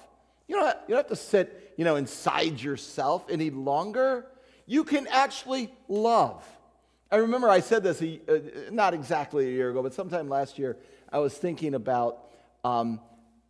You 0.48 0.56
don't, 0.56 0.66
have, 0.66 0.78
you 0.88 0.96
don't 0.96 0.98
have 0.98 1.08
to 1.08 1.16
sit, 1.16 1.74
you 1.78 1.86
know, 1.86 1.96
inside 1.96 2.62
yourself 2.62 3.26
any 3.30 3.50
longer 3.50 4.26
you 4.72 4.86
can 4.86 5.06
actually 5.08 5.70
love. 5.90 6.46
I 7.12 7.18
remember 7.18 7.50
I 7.50 7.60
said 7.60 7.84
this 7.84 8.02
a, 8.02 8.22
uh, 8.30 8.40
not 8.72 8.94
exactly 8.94 9.46
a 9.48 9.52
year 9.52 9.70
ago, 9.70 9.84
but 9.84 9.94
sometime 9.94 10.30
last 10.30 10.58
year, 10.58 10.78
I 11.12 11.20
was 11.20 11.34
thinking 11.34 11.74
about 11.74 12.20
um, 12.64 13.02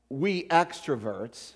we 0.10 0.48
extroverts 0.48 1.54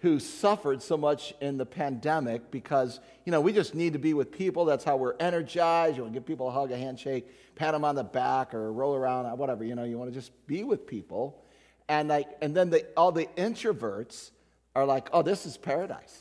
who 0.00 0.20
suffered 0.20 0.80
so 0.80 0.96
much 0.96 1.34
in 1.40 1.56
the 1.56 1.66
pandemic 1.66 2.50
because, 2.52 3.00
you 3.24 3.32
know, 3.32 3.40
we 3.40 3.52
just 3.52 3.74
need 3.74 3.94
to 3.94 3.98
be 3.98 4.14
with 4.14 4.30
people. 4.30 4.64
That's 4.64 4.84
how 4.84 4.96
we're 4.96 5.16
energized. 5.18 5.96
You 5.96 6.02
want 6.02 6.14
to 6.14 6.20
give 6.20 6.26
people 6.26 6.48
a 6.48 6.52
hug, 6.52 6.70
a 6.70 6.76
handshake, 6.76 7.26
pat 7.56 7.72
them 7.72 7.84
on 7.84 7.96
the 7.96 8.04
back, 8.04 8.54
or 8.54 8.72
roll 8.72 8.94
around, 8.94 9.26
uh, 9.26 9.34
whatever. 9.34 9.64
You 9.64 9.74
know, 9.74 9.82
you 9.82 9.98
want 9.98 10.10
to 10.12 10.14
just 10.14 10.30
be 10.46 10.62
with 10.62 10.86
people. 10.86 11.42
And, 11.88 12.08
like, 12.08 12.28
and 12.40 12.54
then 12.54 12.70
the, 12.70 12.86
all 12.96 13.10
the 13.10 13.26
introverts 13.36 14.30
are 14.76 14.86
like, 14.86 15.08
oh, 15.12 15.22
this 15.22 15.46
is 15.46 15.56
paradise. 15.56 16.20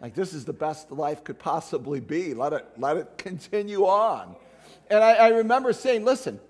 Like, 0.00 0.14
this 0.14 0.32
is 0.32 0.44
the 0.44 0.52
best 0.52 0.90
life 0.90 1.22
could 1.22 1.38
possibly 1.38 2.00
be. 2.00 2.34
Let 2.34 2.52
it, 2.54 2.66
let 2.76 2.96
it 2.96 3.18
continue 3.18 3.84
on. 3.84 4.34
And 4.90 5.04
I, 5.04 5.12
I 5.12 5.28
remember 5.28 5.72
saying, 5.72 6.04
listen, 6.04 6.40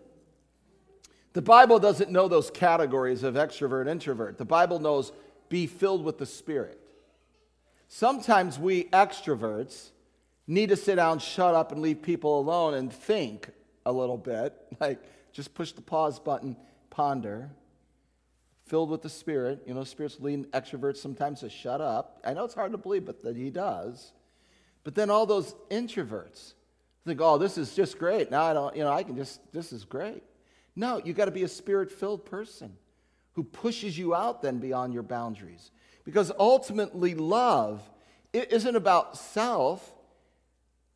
the 1.34 1.42
Bible 1.42 1.78
doesn't 1.78 2.10
know 2.10 2.28
those 2.28 2.50
categories 2.50 3.24
of 3.24 3.34
extrovert, 3.34 3.88
introvert. 3.88 4.38
The 4.38 4.44
Bible 4.44 4.78
knows 4.78 5.12
be 5.50 5.66
filled 5.66 6.02
with 6.02 6.16
the 6.16 6.24
Spirit. 6.24 6.80
Sometimes 7.88 8.58
we 8.58 8.84
extroverts 8.84 9.90
need 10.46 10.70
to 10.70 10.76
sit 10.76 10.94
down, 10.94 11.18
shut 11.18 11.54
up, 11.54 11.72
and 11.72 11.82
leave 11.82 12.00
people 12.00 12.40
alone 12.40 12.72
and 12.72 12.90
think 12.90 13.50
a 13.84 13.92
little 13.92 14.16
bit. 14.16 14.54
Like, 14.80 15.02
just 15.32 15.54
push 15.54 15.72
the 15.72 15.82
pause 15.82 16.18
button, 16.18 16.56
ponder 16.88 17.50
filled 18.70 18.88
with 18.88 19.02
the 19.02 19.08
Spirit. 19.08 19.64
You 19.66 19.74
know, 19.74 19.82
Spirit's 19.82 20.20
leading 20.20 20.44
extroverts 20.46 20.98
sometimes 20.98 21.40
to 21.40 21.50
shut 21.50 21.80
up. 21.80 22.20
I 22.24 22.32
know 22.34 22.44
it's 22.44 22.54
hard 22.54 22.70
to 22.70 22.78
believe, 22.78 23.04
but 23.04 23.20
that 23.24 23.36
He 23.36 23.50
does. 23.50 24.12
But 24.84 24.94
then 24.94 25.10
all 25.10 25.26
those 25.26 25.56
introverts 25.70 26.54
think, 27.04 27.20
oh, 27.20 27.36
this 27.36 27.58
is 27.58 27.74
just 27.74 27.98
great. 27.98 28.30
Now 28.30 28.44
I 28.44 28.52
don't, 28.54 28.76
you 28.76 28.84
know, 28.84 28.92
I 28.92 29.02
can 29.02 29.16
just, 29.16 29.40
this 29.52 29.72
is 29.72 29.84
great. 29.84 30.22
No, 30.76 31.02
you 31.04 31.12
got 31.12 31.24
to 31.24 31.32
be 31.32 31.42
a 31.42 31.48
Spirit 31.48 31.90
filled 31.90 32.24
person 32.24 32.72
who 33.32 33.44
pushes 33.44 33.96
you 33.98 34.14
out 34.14 34.42
then 34.42 34.58
beyond 34.58 34.92
your 34.92 35.02
boundaries. 35.02 35.70
Because 36.04 36.32
ultimately, 36.38 37.14
love 37.14 37.82
it 38.32 38.52
isn't 38.52 38.76
about 38.76 39.16
self, 39.16 39.92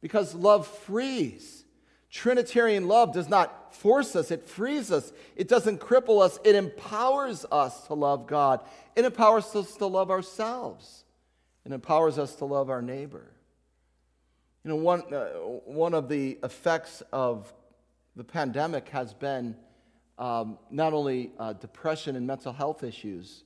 because 0.00 0.35
love 0.35 0.67
frees. 0.67 1.64
Trinitarian 2.11 2.87
love 2.87 3.12
does 3.12 3.29
not 3.29 3.75
force 3.75 4.14
us, 4.14 4.31
it 4.31 4.45
frees 4.45 4.93
us. 4.93 5.12
It 5.35 5.49
doesn't 5.49 5.81
cripple 5.81 6.23
us, 6.23 6.38
it 6.45 6.55
empowers 6.55 7.45
us 7.50 7.87
to 7.88 7.95
love 7.95 8.26
God. 8.26 8.61
It 8.95 9.05
empowers 9.05 9.55
us 9.57 9.76
to 9.76 9.87
love 9.87 10.11
ourselves. 10.11 11.05
It 11.64 11.73
empowers 11.73 12.19
us 12.19 12.37
to 12.37 12.45
love 12.45 12.71
our 12.71 12.83
neighbor. 12.83 13.33
You 14.62 14.71
know, 14.71 14.76
one, 14.76 15.03
uh, 15.12 15.25
one 15.64 15.93
of 15.93 16.09
the 16.09 16.38
effects 16.45 17.03
of 17.12 17.53
the 18.14 18.25
pandemic 18.25 18.91
has 18.91 19.12
been 19.12 19.57
um, 20.18 20.59
not 20.71 20.92
only 20.92 21.33
uh, 21.38 21.54
depression 21.54 22.16
and 22.16 22.26
mental 22.26 22.52
health 22.52 22.83
issues, 22.83 23.44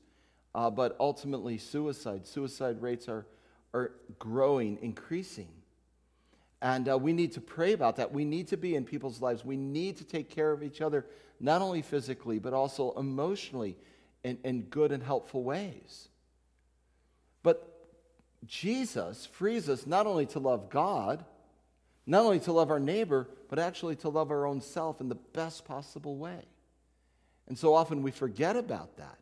uh, 0.55 0.71
but 0.71 0.97
ultimately 1.01 1.59
suicide. 1.59 2.27
Suicide 2.27 2.83
rates 2.83 3.09
are, 3.09 3.27
are 3.73 3.93
growing, 4.19 4.79
increasing. 4.83 5.49
And 6.61 6.89
uh, 6.89 6.99
we 6.99 7.13
need 7.13 7.33
to 7.33 7.41
pray 7.41 7.73
about 7.73 7.97
that. 7.97 8.13
We 8.13 8.25
need 8.25 8.49
to 8.49 8.57
be 8.57 8.75
in 8.75 8.85
people's 8.85 9.23
lives. 9.23 9.45
We 9.45 9.57
need 9.57 9.99
to 9.99 10.05
take 10.05 10.29
care 10.29 10.51
of 10.51 10.63
each 10.63 10.81
other, 10.81 11.07
not 11.39 11.63
only 11.63 11.83
physically, 11.83 12.39
but 12.39 12.53
also 12.53 12.93
emotionally 12.97 13.77
in, 14.25 14.39
in 14.43 14.63
good 14.63 14.91
and 14.91 15.03
helpful 15.03 15.45
ways. 15.45 16.09
But 17.43 17.89
Jesus 18.47 19.27
frees 19.27 19.69
us 19.69 19.87
not 19.87 20.07
only 20.07 20.27
to 20.27 20.41
love 20.41 20.71
God, 20.71 21.25
not 22.07 22.25
only 22.25 22.41
to 22.41 22.53
love 22.53 22.71
our 22.71 22.81
neighbor, 22.81 23.29
but 23.49 23.59
actually 23.59 23.97
to 23.97 24.09
love 24.09 24.31
our 24.31 24.47
own 24.47 24.61
self 24.61 25.01
in 25.01 25.09
the 25.09 25.15
best 25.15 25.65
possible 25.65 26.17
way. 26.17 26.43
And 27.49 27.59
so 27.59 27.75
often 27.75 28.03
we 28.03 28.11
forget 28.11 28.57
about 28.57 28.97
that, 28.99 29.19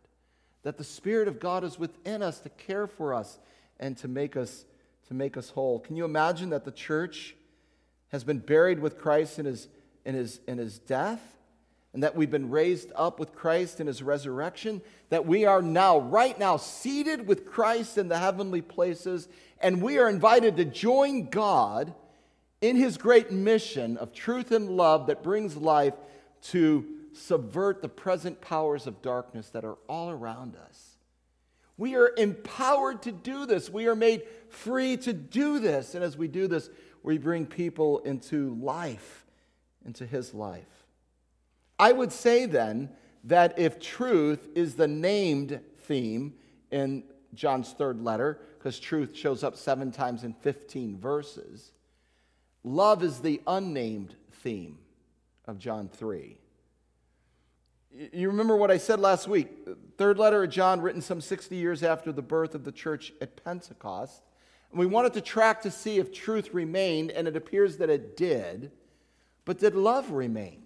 that 0.65 0.77
the 0.77 0.85
Spirit 0.85 1.29
of 1.29 1.41
God 1.41 1.65
is 1.65 1.79
within 1.79 2.23
us 2.23 2.41
to 2.41 2.49
care 2.51 2.87
for 2.87 3.15
us 3.15 3.39
and 3.81 3.97
to 3.99 4.09
make 4.09 4.37
us 4.37 4.65
to 5.09 5.15
make 5.15 5.37
us 5.37 5.51
whole. 5.51 5.79
Can 5.79 5.97
you 5.97 6.05
imagine 6.05 6.51
that 6.51 6.65
the 6.65 6.73
church 6.73 7.37
has 8.09 8.25
been 8.25 8.39
buried 8.39 8.81
with 8.81 8.99
Christ 8.99 9.39
in 9.39 9.47
his, 9.47 9.69
in 10.05 10.15
his, 10.15 10.41
in 10.47 10.59
his 10.59 10.79
death? 10.79 11.21
And 11.93 12.03
that 12.03 12.15
we've 12.15 12.31
been 12.31 12.51
raised 12.51 12.93
up 12.95 13.19
with 13.19 13.35
Christ 13.35 13.81
in 13.81 13.87
his 13.87 14.03
resurrection, 14.03 14.83
that 15.09 15.25
we 15.25 15.47
are 15.47 15.63
now, 15.63 15.99
right 15.99 16.39
now, 16.39 16.59
seated 16.59 17.27
with 17.27 17.47
Christ 17.47 17.97
in 17.97 18.09
the 18.09 18.19
heavenly 18.19 18.61
places, 18.61 19.29
and 19.63 19.81
we 19.81 19.97
are 19.97 20.07
invited 20.07 20.59
to 20.59 20.67
join 20.67 21.31
God 21.31 21.95
in 22.61 22.77
his 22.77 22.99
great 22.99 23.33
mission 23.33 23.97
of 23.97 24.13
truth 24.13 24.53
and 24.53 24.69
love 24.69 25.07
that 25.07 25.23
brings 25.23 25.57
life 25.57 25.95
to 26.43 26.85
subvert 27.17 27.83
the 27.83 27.89
present 27.89 28.41
powers 28.41 28.87
of 28.87 29.03
darkness 29.03 29.49
that 29.51 29.65
are 29.65 29.79
all 29.89 30.11
around 30.11 30.57
us. 30.57 30.97
We 31.79 31.95
are 31.95 32.13
empowered 32.17 33.03
to 33.03 33.13
do 33.13 33.47
this. 33.47 33.69
We 33.69 33.87
are 33.87 33.95
made 33.95 34.23
free 34.49 34.97
to 34.99 35.13
do 35.13 35.59
this. 35.59 35.95
And 35.95 36.03
as 36.03 36.17
we 36.17 36.29
do 36.29 36.47
this, 36.47 36.71
we 37.03 37.19
bring 37.19 37.47
people 37.47 37.99
into 38.01 38.55
life, 38.61 39.27
into 39.85 40.07
His 40.07 40.33
life. 40.33 40.65
I 41.79 41.93
would 41.93 42.13
say 42.13 42.47
then 42.47 42.91
that 43.25 43.59
if 43.59 43.79
truth 43.79 44.49
is 44.55 44.75
the 44.75 44.89
named 44.89 45.61
theme 45.81 46.35
in 46.71 47.05
John's 47.35 47.73
third 47.73 48.01
letter, 48.01 48.41
because 48.59 48.81
truth 48.81 49.15
shows 49.15 49.45
up 49.45 49.57
seven 49.57 49.93
times 49.93 50.25
in 50.25 50.33
15 50.33 50.99
verses, 50.99 51.73
love 52.65 53.03
is 53.03 53.21
the 53.21 53.43
unnamed 53.47 54.15
theme 54.33 54.79
of 55.47 55.59
John 55.59 55.89
3. 55.89 56.39
You 58.13 58.29
remember 58.29 58.57
what 58.57 58.71
I 58.71 58.77
said 58.77 59.01
last 59.01 59.27
week? 59.27 59.49
Third 59.97 60.19
letter 60.19 60.43
of 60.45 60.51
John, 60.51 60.83
written 60.83 61.01
some 61.01 61.23
60 61.23 61.57
years 61.57 61.83
after 61.83 62.13
the 62.13 62.21
birth 62.21 62.55
of 62.55 62.65
the 62.65 62.73
church 62.73 63.13
at 63.23 63.43
Pentecost. 63.43 64.23
And 64.71 64.79
we 64.79 64.85
wanted 64.85 65.15
to 65.15 65.23
track 65.23 65.63
to 65.63 65.71
see 65.71 65.99
if 65.99 66.13
truth 66.13 66.53
remained, 66.53 67.11
and 67.11 67.27
it 67.27 67.37
appears 67.37 67.79
that 67.79 67.89
it 67.89 68.15
did. 68.17 68.71
But 69.47 69.59
did 69.59 69.75
love 69.75 70.11
remain? 70.11 70.65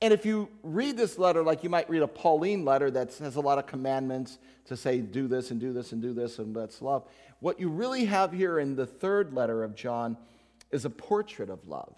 And 0.00 0.14
if 0.14 0.24
you 0.24 0.48
read 0.62 0.96
this 0.96 1.18
letter 1.18 1.42
like 1.42 1.62
you 1.62 1.68
might 1.68 1.90
read 1.90 2.00
a 2.00 2.08
Pauline 2.08 2.64
letter 2.64 2.90
that 2.90 3.14
has 3.16 3.36
a 3.36 3.40
lot 3.40 3.58
of 3.58 3.66
commandments 3.66 4.38
to 4.66 4.76
say, 4.78 5.00
do 5.00 5.28
this 5.28 5.50
and 5.50 5.60
do 5.60 5.74
this 5.74 5.92
and 5.92 6.00
do 6.00 6.14
this 6.14 6.38
and 6.38 6.56
let's 6.56 6.80
love, 6.80 7.04
what 7.40 7.60
you 7.60 7.68
really 7.68 8.06
have 8.06 8.32
here 8.32 8.58
in 8.58 8.76
the 8.76 8.86
third 8.86 9.34
letter 9.34 9.62
of 9.62 9.74
John 9.74 10.16
is 10.70 10.86
a 10.86 10.90
portrait 10.90 11.50
of 11.50 11.68
love. 11.68 11.94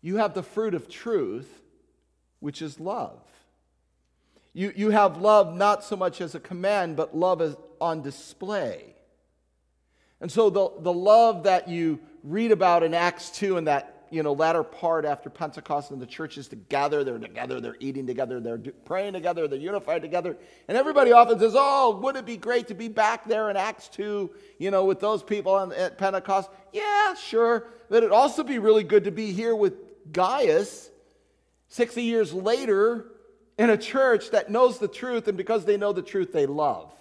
You 0.00 0.16
have 0.16 0.32
the 0.32 0.42
fruit 0.42 0.74
of 0.74 0.88
truth, 0.88 1.60
which 2.44 2.60
is 2.60 2.78
love. 2.78 3.18
You, 4.52 4.70
you 4.76 4.90
have 4.90 5.16
love 5.16 5.56
not 5.56 5.82
so 5.82 5.96
much 5.96 6.20
as 6.20 6.34
a 6.34 6.40
command, 6.40 6.94
but 6.94 7.16
love 7.16 7.40
as 7.40 7.56
on 7.80 8.02
display. 8.02 8.94
And 10.20 10.30
so 10.30 10.50
the, 10.50 10.70
the 10.78 10.92
love 10.92 11.44
that 11.44 11.68
you 11.68 12.00
read 12.22 12.52
about 12.52 12.82
in 12.82 12.92
Acts 12.92 13.30
2 13.30 13.56
and 13.56 13.66
that 13.66 14.06
you 14.10 14.22
know, 14.22 14.34
latter 14.34 14.62
part 14.62 15.06
after 15.06 15.30
Pentecost 15.30 15.90
and 15.90 16.02
the 16.02 16.06
churches 16.06 16.46
to 16.48 16.56
gather, 16.56 17.02
they're 17.02 17.18
together, 17.18 17.62
they're 17.62 17.78
eating 17.80 18.06
together, 18.06 18.38
they're 18.40 18.58
praying 18.84 19.14
together, 19.14 19.48
they're 19.48 19.58
unified 19.58 20.02
together. 20.02 20.36
And 20.68 20.76
everybody 20.76 21.12
often 21.12 21.38
says, 21.38 21.54
Oh, 21.56 21.98
would 22.02 22.14
it 22.14 22.26
be 22.26 22.36
great 22.36 22.68
to 22.68 22.74
be 22.74 22.88
back 22.88 23.26
there 23.26 23.48
in 23.48 23.56
Acts 23.56 23.88
2, 23.88 24.30
you 24.58 24.70
know, 24.70 24.84
with 24.84 25.00
those 25.00 25.22
people 25.22 25.72
at 25.72 25.96
Pentecost? 25.96 26.50
Yeah, 26.74 27.14
sure. 27.14 27.68
But 27.88 27.98
it'd 27.98 28.12
also 28.12 28.44
be 28.44 28.58
really 28.58 28.84
good 28.84 29.04
to 29.04 29.10
be 29.10 29.32
here 29.32 29.56
with 29.56 29.72
Gaius 30.12 30.90
60 31.68 32.02
years 32.02 32.32
later 32.32 33.06
in 33.58 33.70
a 33.70 33.76
church 33.76 34.30
that 34.30 34.50
knows 34.50 34.78
the 34.78 34.88
truth, 34.88 35.28
and 35.28 35.36
because 35.36 35.64
they 35.64 35.76
know 35.76 35.92
the 35.92 36.02
truth, 36.02 36.32
they 36.32 36.46
love. 36.46 36.92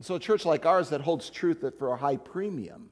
so, 0.00 0.14
a 0.14 0.20
church 0.20 0.44
like 0.44 0.64
ours 0.64 0.90
that 0.90 1.00
holds 1.00 1.28
truth 1.30 1.64
for 1.78 1.92
a 1.92 1.96
high 1.96 2.16
premium 2.16 2.90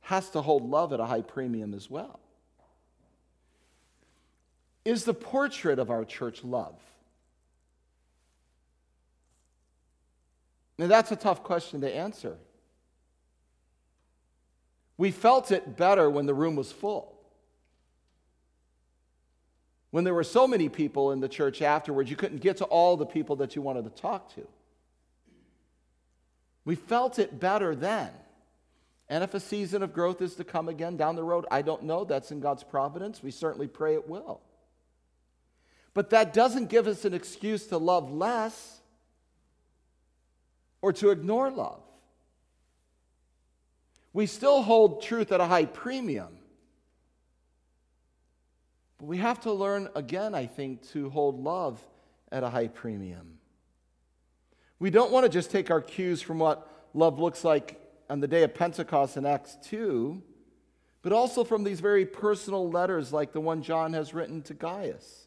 has 0.00 0.30
to 0.30 0.40
hold 0.40 0.68
love 0.68 0.92
at 0.92 1.00
a 1.00 1.06
high 1.06 1.22
premium 1.22 1.74
as 1.74 1.90
well. 1.90 2.20
Is 4.84 5.04
the 5.04 5.14
portrait 5.14 5.80
of 5.80 5.90
our 5.90 6.04
church 6.04 6.44
love? 6.44 6.76
Now, 10.78 10.86
that's 10.86 11.10
a 11.10 11.16
tough 11.16 11.42
question 11.42 11.80
to 11.80 11.92
answer. 11.92 12.36
We 14.98 15.10
felt 15.10 15.50
it 15.50 15.76
better 15.76 16.08
when 16.08 16.26
the 16.26 16.34
room 16.34 16.54
was 16.54 16.70
full. 16.70 17.15
When 19.96 20.04
there 20.04 20.12
were 20.12 20.24
so 20.24 20.46
many 20.46 20.68
people 20.68 21.12
in 21.12 21.20
the 21.20 21.28
church 21.28 21.62
afterwards, 21.62 22.10
you 22.10 22.16
couldn't 22.16 22.42
get 22.42 22.58
to 22.58 22.66
all 22.66 22.98
the 22.98 23.06
people 23.06 23.36
that 23.36 23.56
you 23.56 23.62
wanted 23.62 23.84
to 23.84 24.02
talk 24.02 24.34
to. 24.34 24.46
We 26.66 26.74
felt 26.74 27.18
it 27.18 27.40
better 27.40 27.74
then. 27.74 28.10
And 29.08 29.24
if 29.24 29.32
a 29.32 29.40
season 29.40 29.82
of 29.82 29.94
growth 29.94 30.20
is 30.20 30.34
to 30.34 30.44
come 30.44 30.68
again 30.68 30.98
down 30.98 31.16
the 31.16 31.24
road, 31.24 31.46
I 31.50 31.62
don't 31.62 31.84
know. 31.84 32.04
That's 32.04 32.30
in 32.30 32.40
God's 32.40 32.62
providence. 32.62 33.22
We 33.22 33.30
certainly 33.30 33.68
pray 33.68 33.94
it 33.94 34.06
will. 34.06 34.42
But 35.94 36.10
that 36.10 36.34
doesn't 36.34 36.68
give 36.68 36.86
us 36.86 37.06
an 37.06 37.14
excuse 37.14 37.66
to 37.68 37.78
love 37.78 38.12
less 38.12 38.82
or 40.82 40.92
to 40.92 41.08
ignore 41.08 41.50
love. 41.50 41.80
We 44.12 44.26
still 44.26 44.60
hold 44.60 45.02
truth 45.02 45.32
at 45.32 45.40
a 45.40 45.46
high 45.46 45.64
premium. 45.64 46.36
But 48.98 49.06
we 49.06 49.18
have 49.18 49.40
to 49.40 49.52
learn 49.52 49.88
again, 49.94 50.34
I 50.34 50.46
think, 50.46 50.86
to 50.90 51.10
hold 51.10 51.42
love 51.42 51.80
at 52.32 52.42
a 52.42 52.50
high 52.50 52.68
premium. 52.68 53.38
We 54.78 54.90
don't 54.90 55.10
want 55.10 55.24
to 55.24 55.30
just 55.30 55.50
take 55.50 55.70
our 55.70 55.80
cues 55.80 56.20
from 56.20 56.38
what 56.38 56.68
love 56.94 57.18
looks 57.18 57.44
like 57.44 57.80
on 58.08 58.20
the 58.20 58.28
day 58.28 58.42
of 58.42 58.54
Pentecost 58.54 59.16
in 59.16 59.26
Acts 59.26 59.56
2, 59.64 60.22
but 61.02 61.12
also 61.12 61.44
from 61.44 61.64
these 61.64 61.80
very 61.80 62.04
personal 62.04 62.70
letters 62.70 63.12
like 63.12 63.32
the 63.32 63.40
one 63.40 63.62
John 63.62 63.92
has 63.92 64.12
written 64.12 64.42
to 64.42 64.54
Gaius. 64.54 65.26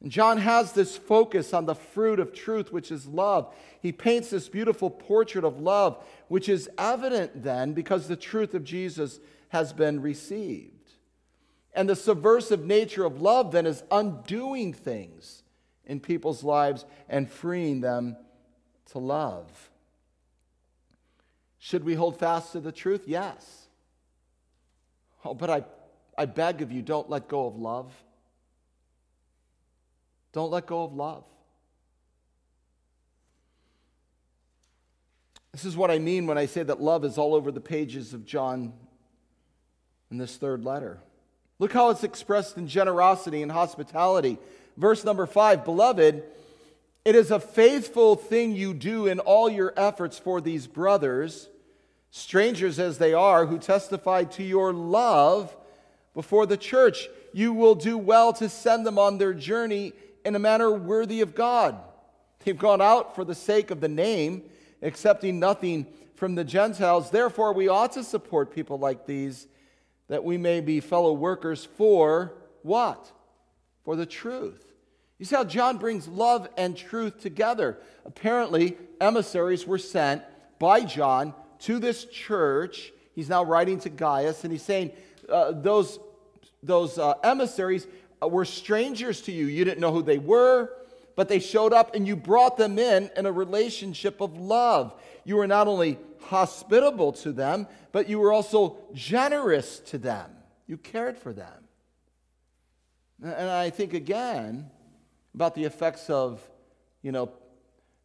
And 0.00 0.12
John 0.12 0.38
has 0.38 0.72
this 0.72 0.96
focus 0.96 1.52
on 1.52 1.66
the 1.66 1.74
fruit 1.74 2.20
of 2.20 2.32
truth, 2.32 2.72
which 2.72 2.92
is 2.92 3.06
love. 3.06 3.52
He 3.80 3.90
paints 3.90 4.30
this 4.30 4.48
beautiful 4.48 4.90
portrait 4.90 5.44
of 5.44 5.60
love, 5.60 6.02
which 6.28 6.48
is 6.48 6.70
evident 6.78 7.42
then 7.42 7.72
because 7.72 8.06
the 8.06 8.16
truth 8.16 8.54
of 8.54 8.62
Jesus 8.62 9.18
has 9.48 9.72
been 9.72 10.00
received. 10.00 10.77
And 11.74 11.88
the 11.88 11.96
subversive 11.96 12.64
nature 12.64 13.04
of 13.04 13.20
love 13.20 13.52
then 13.52 13.66
is 13.66 13.82
undoing 13.90 14.72
things 14.72 15.42
in 15.84 16.00
people's 16.00 16.42
lives 16.42 16.84
and 17.08 17.30
freeing 17.30 17.80
them 17.80 18.16
to 18.92 18.98
love. 18.98 19.70
Should 21.58 21.84
we 21.84 21.94
hold 21.94 22.18
fast 22.18 22.52
to 22.52 22.60
the 22.60 22.72
truth? 22.72 23.04
Yes. 23.06 23.66
Oh, 25.24 25.34
but 25.34 25.50
I, 25.50 25.64
I 26.16 26.26
beg 26.26 26.62
of 26.62 26.72
you, 26.72 26.82
don't 26.82 27.10
let 27.10 27.28
go 27.28 27.46
of 27.46 27.56
love. 27.56 27.92
Don't 30.32 30.50
let 30.50 30.66
go 30.66 30.84
of 30.84 30.94
love. 30.94 31.24
This 35.52 35.64
is 35.64 35.76
what 35.76 35.90
I 35.90 35.98
mean 35.98 36.26
when 36.26 36.38
I 36.38 36.46
say 36.46 36.62
that 36.62 36.80
love 36.80 37.04
is 37.04 37.18
all 37.18 37.34
over 37.34 37.50
the 37.50 37.60
pages 37.60 38.14
of 38.14 38.24
John 38.24 38.72
in 40.10 40.18
this 40.18 40.36
third 40.36 40.64
letter. 40.64 41.00
Look 41.58 41.72
how 41.72 41.90
it's 41.90 42.04
expressed 42.04 42.56
in 42.56 42.68
generosity 42.68 43.42
and 43.42 43.50
hospitality. 43.50 44.38
Verse 44.76 45.04
number 45.04 45.26
five 45.26 45.64
Beloved, 45.64 46.22
it 47.04 47.14
is 47.14 47.30
a 47.30 47.40
faithful 47.40 48.16
thing 48.16 48.54
you 48.54 48.74
do 48.74 49.06
in 49.06 49.18
all 49.18 49.50
your 49.50 49.72
efforts 49.76 50.18
for 50.18 50.40
these 50.40 50.66
brothers, 50.66 51.48
strangers 52.10 52.78
as 52.78 52.98
they 52.98 53.12
are, 53.12 53.46
who 53.46 53.58
testify 53.58 54.24
to 54.24 54.42
your 54.42 54.72
love 54.72 55.56
before 56.14 56.46
the 56.46 56.56
church. 56.56 57.08
You 57.32 57.52
will 57.52 57.74
do 57.74 57.98
well 57.98 58.32
to 58.34 58.48
send 58.48 58.86
them 58.86 58.98
on 58.98 59.18
their 59.18 59.34
journey 59.34 59.92
in 60.24 60.34
a 60.36 60.38
manner 60.38 60.70
worthy 60.70 61.20
of 61.20 61.34
God. 61.34 61.76
They've 62.44 62.58
gone 62.58 62.80
out 62.80 63.14
for 63.14 63.24
the 63.24 63.34
sake 63.34 63.70
of 63.70 63.80
the 63.80 63.88
name, 63.88 64.42
accepting 64.80 65.40
nothing 65.40 65.86
from 66.14 66.34
the 66.34 66.44
Gentiles. 66.44 67.10
Therefore, 67.10 67.52
we 67.52 67.68
ought 67.68 67.92
to 67.92 68.04
support 68.04 68.54
people 68.54 68.78
like 68.78 69.06
these 69.06 69.46
that 70.08 70.24
we 70.24 70.36
may 70.36 70.60
be 70.60 70.80
fellow 70.80 71.12
workers 71.12 71.64
for 71.76 72.34
what? 72.62 73.12
For 73.84 73.96
the 73.96 74.06
truth. 74.06 74.64
You 75.18 75.24
see 75.24 75.34
how 75.34 75.44
John 75.44 75.78
brings 75.78 76.06
love 76.06 76.48
and 76.56 76.76
truth 76.76 77.20
together. 77.20 77.78
Apparently, 78.04 78.76
emissaries 79.00 79.66
were 79.66 79.78
sent 79.78 80.22
by 80.58 80.82
John 80.82 81.34
to 81.60 81.78
this 81.78 82.04
church. 82.04 82.92
He's 83.14 83.28
now 83.28 83.44
writing 83.44 83.80
to 83.80 83.90
Gaius, 83.90 84.44
and 84.44 84.52
he's 84.52 84.62
saying 84.62 84.92
uh, 85.28 85.52
those, 85.52 85.98
those 86.62 86.98
uh, 86.98 87.14
emissaries 87.24 87.86
were 88.22 88.44
strangers 88.44 89.22
to 89.22 89.32
you. 89.32 89.46
You 89.46 89.64
didn't 89.64 89.80
know 89.80 89.92
who 89.92 90.02
they 90.02 90.18
were, 90.18 90.70
but 91.18 91.28
they 91.28 91.40
showed 91.40 91.72
up 91.72 91.96
and 91.96 92.06
you 92.06 92.14
brought 92.14 92.56
them 92.56 92.78
in 92.78 93.10
in 93.16 93.26
a 93.26 93.32
relationship 93.32 94.20
of 94.20 94.38
love. 94.38 94.94
You 95.24 95.34
were 95.34 95.48
not 95.48 95.66
only 95.66 95.98
hospitable 96.26 97.10
to 97.14 97.32
them, 97.32 97.66
but 97.90 98.08
you 98.08 98.20
were 98.20 98.32
also 98.32 98.76
generous 98.94 99.80
to 99.86 99.98
them. 99.98 100.30
You 100.68 100.76
cared 100.76 101.18
for 101.18 101.32
them. 101.32 101.64
And 103.20 103.50
I 103.50 103.70
think 103.70 103.94
again 103.94 104.70
about 105.34 105.56
the 105.56 105.64
effects 105.64 106.08
of, 106.08 106.40
you 107.02 107.10
know, 107.10 107.32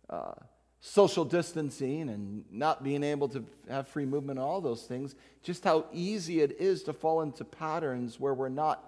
uh, 0.09 0.33
social 0.79 1.23
distancing 1.23 2.09
and 2.09 2.43
not 2.49 2.83
being 2.83 3.03
able 3.03 3.27
to 3.27 3.45
have 3.69 3.87
free 3.87 4.07
movement, 4.07 4.39
all 4.39 4.59
those 4.59 4.85
things, 4.85 5.13
just 5.43 5.63
how 5.63 5.85
easy 5.93 6.41
it 6.41 6.59
is 6.59 6.81
to 6.85 6.93
fall 6.93 7.21
into 7.21 7.45
patterns 7.45 8.19
where 8.19 8.33
we're 8.33 8.49
not 8.49 8.83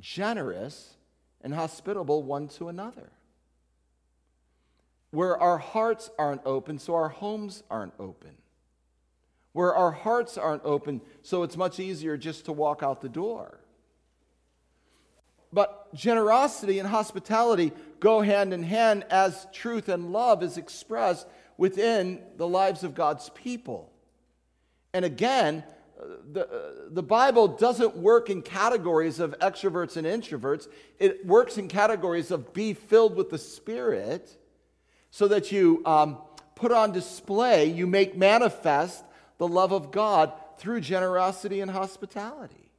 generous 0.00 0.96
and 1.40 1.54
hospitable 1.54 2.24
one 2.24 2.48
to 2.48 2.66
another. 2.66 3.12
Where 5.10 5.36
our 5.38 5.58
hearts 5.58 6.10
aren't 6.18 6.42
open, 6.44 6.78
so 6.78 6.94
our 6.94 7.08
homes 7.08 7.62
aren't 7.70 7.94
open. 7.98 8.30
Where 9.52 9.74
our 9.74 9.90
hearts 9.90 10.38
aren't 10.38 10.64
open, 10.64 11.00
so 11.22 11.42
it's 11.42 11.56
much 11.56 11.80
easier 11.80 12.16
just 12.16 12.44
to 12.44 12.52
walk 12.52 12.82
out 12.82 13.00
the 13.00 13.08
door. 13.08 13.60
but 15.52 15.92
generosity 15.94 16.78
and 16.78 16.88
hospitality 16.88 17.72
go 17.98 18.20
hand 18.20 18.54
in 18.54 18.62
hand 18.62 19.04
as 19.10 19.46
truth 19.52 19.88
and 19.88 20.12
love 20.12 20.42
is 20.42 20.56
expressed 20.56 21.26
within 21.56 22.22
the 22.36 22.46
lives 22.46 22.84
of 22.84 22.94
God's 22.94 23.28
people. 23.30 23.92
And 24.92 25.04
again, 25.04 25.64
uh, 26.00 26.04
the, 26.32 26.48
uh, 26.48 26.72
the 26.90 27.02
Bible 27.02 27.48
doesn't 27.48 27.96
work 27.96 28.30
in 28.30 28.42
categories 28.42 29.20
of 29.20 29.38
extroverts 29.40 29.96
and 29.96 30.06
introverts. 30.06 30.68
It 30.98 31.26
works 31.26 31.58
in 31.58 31.68
categories 31.68 32.30
of 32.30 32.52
be 32.54 32.72
filled 32.72 33.16
with 33.16 33.30
the 33.30 33.38
Spirit 33.38 34.36
so 35.10 35.28
that 35.28 35.50
you 35.52 35.82
um, 35.84 36.18
put 36.54 36.72
on 36.72 36.92
display, 36.92 37.66
you 37.66 37.86
make 37.86 38.16
manifest 38.16 39.04
the 39.38 39.48
love 39.48 39.72
of 39.72 39.90
God 39.90 40.32
through 40.58 40.80
generosity 40.82 41.60
and 41.60 41.70
hospitality. 41.70 42.70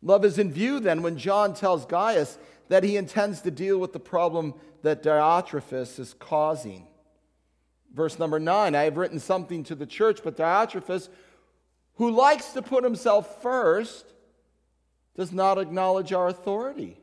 Love 0.00 0.24
is 0.24 0.38
in 0.38 0.50
view 0.50 0.80
then 0.80 1.02
when 1.02 1.18
John 1.18 1.54
tells 1.54 1.84
Gaius 1.84 2.38
that 2.68 2.84
he 2.84 2.96
intends 2.96 3.42
to 3.42 3.50
deal 3.50 3.78
with 3.78 3.92
the 3.92 4.00
problem 4.00 4.54
that 4.82 5.02
Diotrephes 5.02 5.98
is 5.98 6.14
causing. 6.14 6.86
Verse 7.92 8.18
number 8.18 8.38
nine 8.38 8.74
I 8.74 8.84
have 8.84 8.96
written 8.96 9.18
something 9.18 9.64
to 9.64 9.74
the 9.74 9.86
church, 9.86 10.20
but 10.22 10.36
Diotrephes, 10.36 11.08
who 11.94 12.10
likes 12.10 12.52
to 12.52 12.62
put 12.62 12.84
himself 12.84 13.42
first, 13.42 14.06
does 15.16 15.32
not 15.32 15.58
acknowledge 15.58 16.12
our 16.12 16.28
authority. 16.28 16.98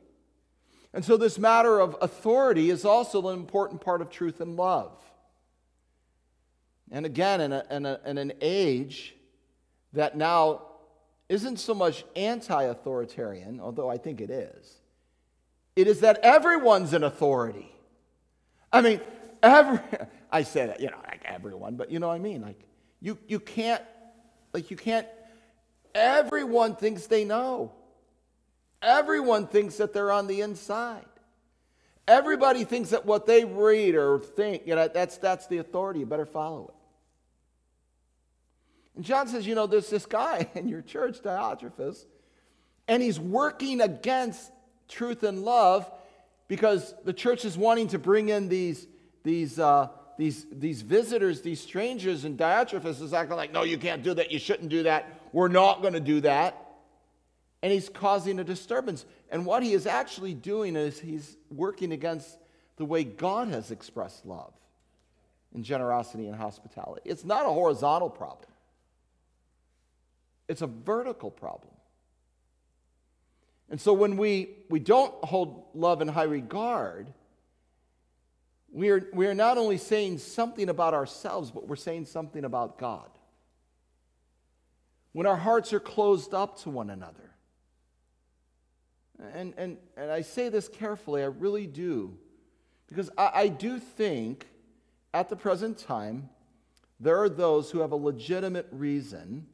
And 0.96 1.04
so, 1.04 1.18
this 1.18 1.38
matter 1.38 1.78
of 1.78 1.94
authority 2.00 2.70
is 2.70 2.86
also 2.86 3.28
an 3.28 3.38
important 3.38 3.82
part 3.82 4.00
of 4.00 4.08
truth 4.08 4.40
and 4.40 4.56
love. 4.56 4.96
And 6.90 7.04
again, 7.04 7.42
in, 7.42 7.52
a, 7.52 7.64
in, 7.70 7.84
a, 7.84 8.00
in 8.06 8.16
an 8.16 8.32
age 8.40 9.14
that 9.92 10.16
now 10.16 10.62
isn't 11.28 11.58
so 11.58 11.74
much 11.74 12.02
anti 12.16 12.62
authoritarian, 12.62 13.60
although 13.60 13.90
I 13.90 13.98
think 13.98 14.22
it 14.22 14.30
is, 14.30 14.72
it 15.76 15.86
is 15.86 16.00
that 16.00 16.18
everyone's 16.22 16.94
an 16.94 17.04
authority. 17.04 17.70
I 18.72 18.80
mean, 18.80 19.02
every, 19.42 19.80
I 20.32 20.44
say 20.44 20.64
that, 20.64 20.80
you 20.80 20.86
know, 20.86 20.96
like 21.06 21.20
everyone, 21.26 21.76
but 21.76 21.90
you 21.90 21.98
know 21.98 22.08
what 22.08 22.14
I 22.14 22.20
mean? 22.20 22.40
Like, 22.40 22.60
you, 23.02 23.18
you 23.28 23.38
can't, 23.38 23.82
like, 24.54 24.70
you 24.70 24.78
can't, 24.78 25.06
everyone 25.94 26.74
thinks 26.74 27.06
they 27.06 27.26
know. 27.26 27.72
Everyone 28.86 29.48
thinks 29.48 29.78
that 29.78 29.92
they're 29.92 30.12
on 30.12 30.28
the 30.28 30.42
inside. 30.42 31.04
Everybody 32.06 32.62
thinks 32.62 32.90
that 32.90 33.04
what 33.04 33.26
they 33.26 33.44
read 33.44 33.96
or 33.96 34.20
think, 34.20 34.62
you 34.64 34.76
know, 34.76 34.86
that's, 34.86 35.18
that's 35.18 35.48
the 35.48 35.58
authority. 35.58 36.00
You 36.00 36.06
better 36.06 36.24
follow 36.24 36.66
it. 36.68 36.74
And 38.94 39.04
John 39.04 39.26
says, 39.26 39.44
you 39.44 39.56
know, 39.56 39.66
there's 39.66 39.90
this 39.90 40.06
guy 40.06 40.48
in 40.54 40.68
your 40.68 40.82
church, 40.82 41.20
Diotrephes, 41.20 42.06
and 42.86 43.02
he's 43.02 43.18
working 43.18 43.80
against 43.80 44.52
truth 44.88 45.24
and 45.24 45.42
love 45.42 45.90
because 46.46 46.94
the 47.04 47.12
church 47.12 47.44
is 47.44 47.58
wanting 47.58 47.88
to 47.88 47.98
bring 47.98 48.28
in 48.28 48.48
these, 48.48 48.86
these, 49.24 49.58
uh, 49.58 49.88
these, 50.16 50.46
these 50.52 50.82
visitors, 50.82 51.42
these 51.42 51.60
strangers, 51.60 52.24
and 52.24 52.38
Diotrephes 52.38 53.02
is 53.02 53.12
acting 53.12 53.36
like, 53.36 53.52
no, 53.52 53.64
you 53.64 53.78
can't 53.78 54.04
do 54.04 54.14
that. 54.14 54.30
You 54.30 54.38
shouldn't 54.38 54.68
do 54.68 54.84
that. 54.84 55.12
We're 55.32 55.48
not 55.48 55.82
going 55.82 55.94
to 55.94 56.00
do 56.00 56.20
that. 56.20 56.65
And 57.66 57.72
he's 57.72 57.88
causing 57.88 58.38
a 58.38 58.44
disturbance. 58.44 59.04
And 59.28 59.44
what 59.44 59.64
he 59.64 59.72
is 59.72 59.88
actually 59.88 60.34
doing 60.34 60.76
is 60.76 61.00
he's 61.00 61.36
working 61.50 61.90
against 61.90 62.38
the 62.76 62.84
way 62.84 63.02
God 63.02 63.48
has 63.48 63.72
expressed 63.72 64.24
love 64.24 64.52
and 65.52 65.64
generosity 65.64 66.28
and 66.28 66.36
hospitality. 66.36 67.02
It's 67.04 67.24
not 67.24 67.44
a 67.44 67.48
horizontal 67.48 68.08
problem, 68.08 68.52
it's 70.46 70.62
a 70.62 70.68
vertical 70.68 71.28
problem. 71.28 71.74
And 73.68 73.80
so 73.80 73.92
when 73.92 74.16
we, 74.16 74.50
we 74.70 74.78
don't 74.78 75.12
hold 75.24 75.64
love 75.74 76.00
in 76.00 76.06
high 76.06 76.22
regard, 76.22 77.12
we 78.70 78.90
are, 78.90 79.08
we 79.12 79.26
are 79.26 79.34
not 79.34 79.58
only 79.58 79.78
saying 79.78 80.18
something 80.18 80.68
about 80.68 80.94
ourselves, 80.94 81.50
but 81.50 81.66
we're 81.66 81.74
saying 81.74 82.04
something 82.04 82.44
about 82.44 82.78
God. 82.78 83.10
When 85.10 85.26
our 85.26 85.34
hearts 85.34 85.72
are 85.72 85.80
closed 85.80 86.32
up 86.32 86.60
to 86.60 86.70
one 86.70 86.90
another, 86.90 87.25
and, 89.34 89.54
and, 89.56 89.78
and 89.96 90.10
I 90.10 90.22
say 90.22 90.48
this 90.48 90.68
carefully, 90.68 91.22
I 91.22 91.26
really 91.26 91.66
do, 91.66 92.16
because 92.88 93.10
I, 93.16 93.30
I 93.34 93.48
do 93.48 93.78
think 93.78 94.46
at 95.14 95.28
the 95.28 95.36
present 95.36 95.78
time, 95.78 96.28
there 97.00 97.20
are 97.20 97.28
those 97.28 97.70
who 97.70 97.80
have 97.80 97.92
a 97.92 97.96
legitimate 97.96 98.68
reason 98.70 99.46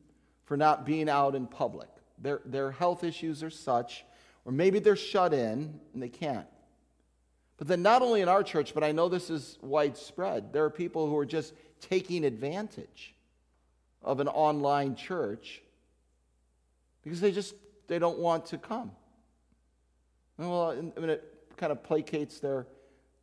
for 0.44 0.56
not 0.56 0.84
being 0.84 1.08
out 1.08 1.34
in 1.34 1.46
public. 1.46 1.88
Their, 2.18 2.40
their 2.44 2.70
health 2.70 3.04
issues 3.04 3.42
are 3.42 3.50
such, 3.50 4.04
or 4.44 4.52
maybe 4.52 4.78
they're 4.78 4.96
shut 4.96 5.32
in 5.32 5.80
and 5.92 6.02
they 6.02 6.08
can't. 6.08 6.46
But 7.56 7.68
then, 7.68 7.82
not 7.82 8.02
only 8.02 8.22
in 8.22 8.28
our 8.28 8.42
church, 8.42 8.74
but 8.74 8.82
I 8.82 8.90
know 8.90 9.08
this 9.08 9.30
is 9.30 9.58
widespread, 9.60 10.52
there 10.52 10.64
are 10.64 10.70
people 10.70 11.08
who 11.08 11.16
are 11.16 11.26
just 11.26 11.54
taking 11.80 12.24
advantage 12.24 13.14
of 14.02 14.18
an 14.18 14.28
online 14.28 14.96
church 14.96 15.62
because 17.02 17.20
they 17.20 17.30
just 17.30 17.54
they 17.86 17.98
don't 17.98 18.18
want 18.18 18.46
to 18.46 18.58
come. 18.58 18.92
Well, 20.48 20.70
I 20.70 21.00
mean, 21.00 21.10
it 21.10 21.24
kind 21.56 21.72
of 21.72 21.82
placates 21.82 22.40
their, 22.40 22.66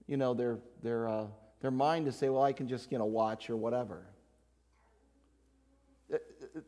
you 0.07 0.17
know, 0.17 0.33
their 0.33 0.59
their 0.81 1.07
uh, 1.07 1.25
their 1.61 1.71
mind 1.71 2.05
to 2.05 2.11
say, 2.11 2.29
well, 2.29 2.43
I 2.43 2.53
can 2.53 2.67
just 2.67 2.91
you 2.91 2.97
know 2.97 3.05
watch 3.05 3.49
or 3.49 3.57
whatever. 3.57 4.05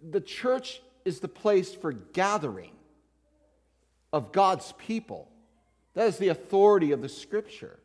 The 0.09 0.21
church 0.21 0.81
is 1.05 1.19
the 1.19 1.27
place 1.27 1.73
for 1.73 1.91
gathering 1.91 2.73
of 4.13 4.31
God's 4.31 4.73
people. 4.77 5.31
That 5.93 6.07
is 6.07 6.17
the 6.17 6.29
authority 6.29 6.91
of 6.91 7.01
the 7.01 7.09
scripture. 7.09 7.79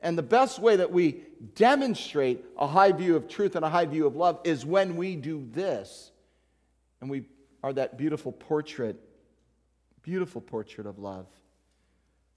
And 0.00 0.18
the 0.18 0.22
best 0.22 0.58
way 0.58 0.76
that 0.76 0.90
we 0.90 1.22
demonstrate 1.54 2.44
a 2.58 2.66
high 2.66 2.92
view 2.92 3.16
of 3.16 3.28
truth 3.28 3.56
and 3.56 3.64
a 3.64 3.70
high 3.70 3.86
view 3.86 4.06
of 4.06 4.16
love 4.16 4.40
is 4.44 4.66
when 4.66 4.96
we 4.96 5.16
do 5.16 5.46
this. 5.52 6.10
And 7.00 7.08
we 7.08 7.24
are 7.62 7.72
that 7.72 7.96
beautiful 7.96 8.32
portrait, 8.32 8.96
beautiful 10.02 10.40
portrait 10.40 10.86
of 10.86 10.98
love. 10.98 11.26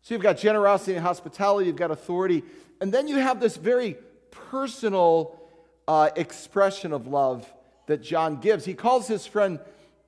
So 0.01 0.13
you've 0.13 0.23
got 0.23 0.37
generosity 0.37 0.95
and 0.95 1.03
hospitality, 1.03 1.67
you've 1.67 1.75
got 1.75 1.91
authority, 1.91 2.43
and 2.79 2.93
then 2.93 3.07
you 3.07 3.17
have 3.17 3.39
this 3.39 3.57
very 3.57 3.97
personal 4.31 5.39
uh, 5.87 6.09
expression 6.15 6.93
of 6.93 7.07
love 7.07 7.51
that 7.87 8.01
John 8.01 8.37
gives. 8.37 8.65
He 8.65 8.73
calls 8.73 9.07
his 9.07 9.25
friend 9.25 9.59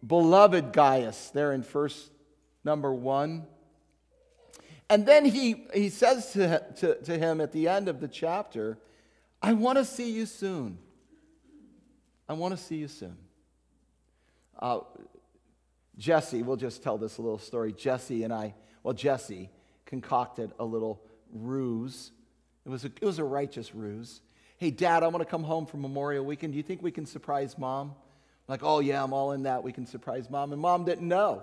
beloved 0.05 0.71
Gaius 0.71 1.31
there 1.31 1.51
in 1.53 1.63
verse 1.63 2.09
number 2.63 2.93
one. 2.93 3.45
And 4.89 5.05
then 5.05 5.25
he, 5.25 5.65
he 5.73 5.89
says 5.89 6.33
to, 6.33 6.63
to, 6.77 6.95
to 7.03 7.17
him 7.17 7.41
at 7.41 7.51
the 7.51 7.67
end 7.67 7.87
of 7.87 7.99
the 7.99 8.07
chapter, 8.07 8.77
I 9.41 9.53
want 9.53 9.77
to 9.77 9.85
see 9.85 10.11
you 10.11 10.25
soon. 10.25 10.79
I 12.27 12.33
want 12.33 12.57
to 12.57 12.61
see 12.61 12.75
you 12.75 12.87
soon. 12.87 13.17
Uh, 14.57 14.79
Jesse, 15.97 16.43
we'll 16.43 16.57
just 16.57 16.83
tell 16.83 16.97
this 16.97 17.19
little 17.19 17.37
story. 17.37 17.71
Jesse 17.71 18.23
and 18.23 18.33
I, 18.33 18.55
well, 18.83 18.93
Jesse 18.93 19.49
concocted 19.89 20.51
a 20.59 20.63
little 20.63 21.01
ruse. 21.33 22.11
It 22.63 22.69
was 22.69 22.85
a, 22.85 22.91
it 23.01 23.05
was 23.05 23.17
a 23.17 23.23
righteous 23.23 23.73
ruse. 23.73 24.21
Hey, 24.57 24.69
Dad, 24.69 25.01
I 25.01 25.07
want 25.07 25.21
to 25.25 25.29
come 25.29 25.43
home 25.43 25.65
for 25.65 25.77
Memorial 25.77 26.23
Weekend. 26.23 26.53
Do 26.53 26.57
you 26.57 26.63
think 26.63 26.83
we 26.83 26.91
can 26.91 27.07
surprise 27.07 27.57
Mom? 27.57 27.95
Like, 28.47 28.61
oh, 28.61 28.81
yeah, 28.81 29.03
I'm 29.03 29.13
all 29.13 29.31
in 29.31 29.43
that. 29.43 29.63
We 29.63 29.71
can 29.71 29.87
surprise 29.87 30.29
Mom. 30.29 30.53
And 30.53 30.61
Mom 30.61 30.85
didn't 30.85 31.07
know 31.07 31.41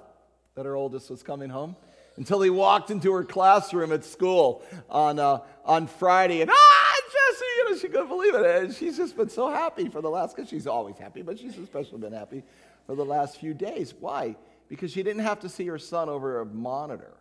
that 0.55 0.65
her 0.65 0.77
oldest 0.77 1.11
was 1.11 1.25
coming 1.25 1.51
home 1.51 1.75
until 2.17 2.41
he 2.41 2.51
walked 2.51 2.91
into 2.91 3.13
her 3.13 3.25
classroom 3.25 3.91
at 3.93 4.05
school 4.05 4.63
on, 4.89 5.19
uh, 5.19 5.41
on 5.65 5.89
Friday. 5.89 6.41
And, 6.41 6.51
ah, 6.51 6.95
Jesse, 7.05 7.45
you 7.57 7.71
know, 7.71 7.79
she 7.79 7.89
couldn't 7.89 8.09
believe 8.09 8.35
it. 8.37 8.63
And 8.63 8.73
she's 8.73 8.97
just 8.97 9.17
been 9.17 9.29
so 9.29 9.51
happy 9.51 9.89
for 9.89 10.01
the 10.01 10.11
last, 10.11 10.37
because 10.37 10.49
she's 10.49 10.69
always 10.69 10.99
happy, 10.99 11.23
but 11.23 11.37
she's 11.39 11.59
especially 11.59 11.99
been 11.99 12.13
happy 12.13 12.45
for 12.87 12.95
the 12.95 13.05
last 13.05 13.41
few 13.41 13.55
days. 13.55 13.93
Why? 13.99 14.37
Because 14.69 14.93
she 14.93 15.03
didn't 15.03 15.23
have 15.23 15.41
to 15.41 15.49
see 15.49 15.67
her 15.67 15.79
son 15.79 16.09
over 16.09 16.41
a 16.41 16.47
monitor. 16.47 17.15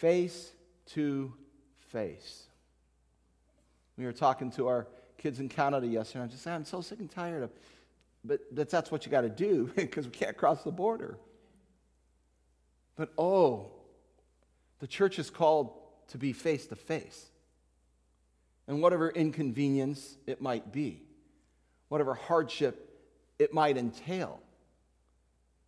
Face 0.00 0.52
to 0.94 1.30
face. 1.92 2.44
We 3.98 4.06
were 4.06 4.14
talking 4.14 4.50
to 4.52 4.66
our 4.66 4.86
kids 5.18 5.40
in 5.40 5.50
Canada 5.50 5.86
yesterday. 5.86 6.22
I'm 6.22 6.30
just 6.30 6.46
I'm 6.46 6.64
so 6.64 6.80
sick 6.80 7.00
and 7.00 7.10
tired 7.10 7.42
of, 7.42 7.50
but 8.24 8.40
that's, 8.50 8.72
that's 8.72 8.90
what 8.90 9.04
you 9.04 9.12
got 9.12 9.20
to 9.20 9.28
do 9.28 9.70
because 9.76 10.06
we 10.06 10.12
can't 10.12 10.38
cross 10.38 10.62
the 10.62 10.70
border. 10.70 11.18
But 12.96 13.12
oh, 13.18 13.72
the 14.78 14.86
church 14.86 15.18
is 15.18 15.28
called 15.28 15.74
to 16.08 16.16
be 16.16 16.32
face 16.32 16.66
to 16.68 16.76
face. 16.76 17.26
And 18.66 18.80
whatever 18.80 19.10
inconvenience 19.10 20.16
it 20.26 20.40
might 20.40 20.72
be, 20.72 21.02
whatever 21.88 22.14
hardship 22.14 22.88
it 23.38 23.52
might 23.52 23.76
entail, 23.76 24.40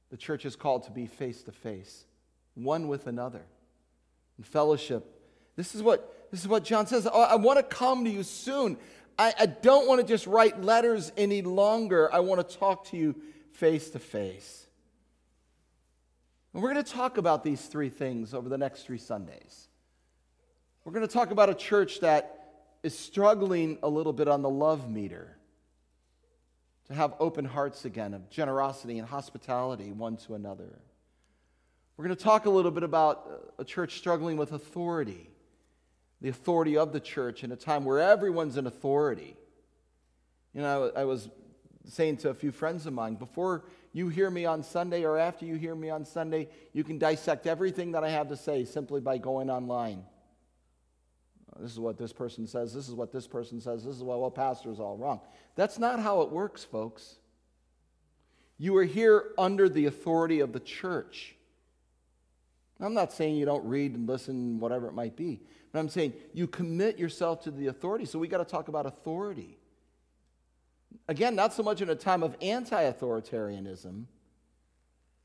the 0.09 0.17
church 0.17 0.47
is 0.47 0.57
called 0.57 0.85
to 0.85 0.91
be 0.91 1.05
face 1.05 1.43
to 1.43 1.53
face, 1.53 2.07
one 2.55 2.89
with 2.89 3.07
another, 3.07 3.43
in 4.43 4.45
fellowship. 4.45 5.07
This 5.55 5.75
is 5.75 5.83
what 5.83 6.29
this 6.33 6.41
is 6.41 6.49
what 6.49 6.65
John 6.65 6.87
says. 6.87 7.07
Oh, 7.11 7.23
I 7.23 7.37
want 7.37 7.59
to 7.59 7.63
come 7.63 8.05
to 8.05 8.11
you 8.11 8.23
soon. 8.23 8.77
I, 9.19 9.35
I 9.39 9.47
don't 9.47 9.87
want 9.87 10.01
to 10.01 10.07
just 10.07 10.27
write 10.27 10.61
letters 10.63 11.13
any 11.17 11.43
longer. 11.43 12.13
I 12.13 12.21
want 12.21 12.49
to 12.49 12.57
talk 12.57 12.87
to 12.87 12.97
you 12.97 13.15
face 13.53 13.91
to 13.91 13.99
face. 13.99 14.67
And 16.53 16.63
we're 16.63 16.73
going 16.73 16.85
to 16.85 16.93
talk 16.93 17.19
about 17.19 17.45
these 17.45 17.61
three 17.61 17.91
things 17.91 18.35
over 18.35 18.49
the 18.49 18.59
next 18.59 18.87
three 18.87 18.99
Sundays. 18.99 19.69
We're 20.85 20.93
going 20.93 21.07
to 21.07 21.13
talk 21.13 21.31
about 21.31 21.51
a 21.51 21.55
church 21.55 22.01
that 22.01 22.39
is 22.83 22.99
struggling 22.99 23.79
a 23.83 23.89
little 23.89 24.13
bit 24.13 24.27
on 24.27 24.43
the 24.43 24.51
love 24.51 24.91
meter 24.91 25.37
to 26.87 26.95
have 26.95 27.15
open 27.21 27.45
hearts 27.45 27.85
again 27.85 28.15
of 28.15 28.29
generosity 28.31 28.99
and 28.99 29.07
hospitality 29.07 29.93
one 29.93 30.17
to 30.17 30.35
another. 30.35 30.81
We're 31.97 32.07
going 32.07 32.17
to 32.17 32.23
talk 32.23 32.47
a 32.47 32.51
little 32.51 32.71
bit 32.71 32.83
about 32.83 33.27
uh, 33.27 33.63
a 33.63 33.65
church 33.65 33.99
struggling 33.99 34.37
with 34.37 34.53
authority, 34.53 35.31
the 36.21 36.31
authority 36.31 36.77
of 36.77 36.93
the 36.93 37.01
church 37.01 37.45
in 37.45 37.53
a 37.53 37.57
time 37.57 37.85
where 37.85 38.01
everyone's 38.01 38.57
an 38.57 38.67
authority. 38.67 39.37
You 40.55 40.63
know, 40.63 40.93
I 40.97 41.05
was 41.05 41.29
saying 41.87 42.19
to 42.19 42.31
a 42.31 42.35
few 42.35 42.53
friends 42.53 42.87
of 42.87 42.93
mine, 42.93 43.15
before 43.15 43.65
you 43.93 44.09
hear 44.09 44.31
me 44.31 44.47
on 44.47 44.63
Sunday 44.63 45.05
or 45.05 45.19
after 45.19 45.45
you 45.45 45.57
hear 45.57 45.75
me 45.75 45.91
on 45.91 46.05
Sunday, 46.05 46.49
you 46.73 46.85
can 46.85 46.99
dissect 46.99 47.47
everything 47.47 47.93
that 47.93 48.05
I 48.05 48.11
have 48.11 48.29
to 48.29 48.37
say 48.37 48.65
simply 48.65 49.01
by 49.01 49.19
going 49.19 49.51
online. 49.51 50.05
This 51.59 51.73
is 51.73 51.81
what 51.81 51.99
this 51.99 52.13
person 52.13 52.47
says. 52.47 52.73
This 52.73 52.89
is 52.89 52.95
what 52.95 53.13
this 53.13 53.27
person 53.27 53.61
says. 53.61 53.85
This 53.85 53.97
is 53.97 54.03
what, 54.03 54.21
well, 54.21 54.31
pastor's 54.31 54.81
all 54.81 54.97
wrong. 54.97 55.21
That's 55.55 55.79
not 55.79 56.01
how 56.01 56.23
it 56.23 56.31
works, 56.31 56.65
folks. 56.65 57.17
You 58.59 58.77
are 58.77 58.85
here 58.85 59.33
under 59.37 59.69
the 59.69 59.87
authority 59.87 60.41
of 60.41 60.53
the 60.53 60.61
church. 60.61 61.35
I'm 62.83 62.95
not 62.95 63.13
saying 63.13 63.37
you 63.37 63.47
don't 63.47 63.65
read 63.65 63.95
and 63.95 64.09
listen, 64.09 64.59
whatever 64.59 64.89
it 64.89 64.93
might 64.93 65.17
be, 65.17 65.41
but 65.71 65.79
I'm 65.79 65.89
saying 65.89 66.15
you 66.35 66.47
commit 66.47 66.99
yourself 66.99 67.45
to 67.45 67.51
the 67.51 67.69
authority. 67.69 68.05
So 68.05 68.19
we 68.19 68.29
got 68.29 68.39
to 68.39 68.45
talk 68.45 68.69
about 68.69 68.87
authority. 68.87 69.59
Again, 71.09 71.35
not 71.35 71.53
so 71.53 71.63
much 71.63 71.81
in 71.81 71.89
a 71.89 71.95
time 71.95 72.23
of 72.23 72.37
anti 72.43 72.83
authoritarianism, 72.83 74.05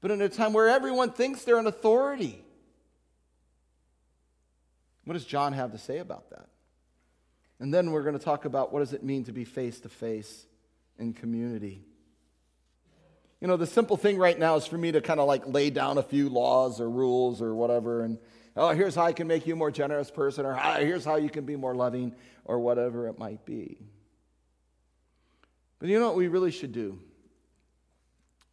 but 0.01 0.11
in 0.11 0.21
a 0.21 0.29
time 0.29 0.53
where 0.53 0.69
everyone 0.69 1.11
thinks 1.11 1.43
they're 1.43 1.57
an 1.57 1.67
authority. 1.67 2.43
What 5.05 5.13
does 5.13 5.25
John 5.25 5.53
have 5.53 5.71
to 5.71 5.77
say 5.77 5.99
about 5.99 6.29
that? 6.29 6.49
And 7.59 7.73
then 7.73 7.91
we're 7.91 8.03
going 8.03 8.17
to 8.17 8.23
talk 8.23 8.45
about 8.45 8.71
what 8.71 8.79
does 8.79 8.93
it 8.93 9.03
mean 9.03 9.23
to 9.23 9.31
be 9.31 9.45
face 9.45 9.79
to 9.79 9.89
face 9.89 10.45
in 10.99 11.13
community. 11.13 11.81
You 13.39 13.47
know, 13.47 13.57
the 13.57 13.67
simple 13.67 13.97
thing 13.97 14.17
right 14.17 14.37
now 14.37 14.55
is 14.55 14.65
for 14.65 14.77
me 14.77 14.91
to 14.91 15.01
kind 15.01 15.19
of 15.19 15.27
like 15.27 15.47
lay 15.47 15.69
down 15.69 15.97
a 15.97 16.03
few 16.03 16.29
laws 16.29 16.81
or 16.81 16.89
rules 16.89 17.41
or 17.41 17.53
whatever, 17.53 18.01
and 18.01 18.17
oh, 18.55 18.69
here's 18.71 18.95
how 18.95 19.03
I 19.03 19.13
can 19.13 19.27
make 19.27 19.45
you 19.45 19.53
a 19.53 19.57
more 19.57 19.71
generous 19.71 20.09
person, 20.09 20.45
or 20.45 20.55
ah, 20.55 20.77
here's 20.79 21.05
how 21.05 21.17
you 21.17 21.29
can 21.29 21.45
be 21.45 21.55
more 21.55 21.75
loving, 21.75 22.15
or 22.45 22.59
whatever 22.59 23.07
it 23.07 23.19
might 23.19 23.45
be. 23.45 23.77
But 25.79 25.89
you 25.89 25.99
know 25.99 26.07
what 26.07 26.15
we 26.15 26.27
really 26.27 26.51
should 26.51 26.71
do? 26.71 26.99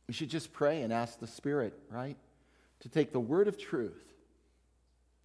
We 0.06 0.12
should 0.12 0.28
just 0.28 0.52
pray 0.52 0.82
and 0.82 0.92
ask 0.92 1.18
the 1.18 1.26
Spirit, 1.26 1.72
right, 1.90 2.18
to 2.80 2.88
take 2.90 3.12
the 3.12 3.20
word 3.20 3.48
of 3.48 3.56
truth 3.56 4.04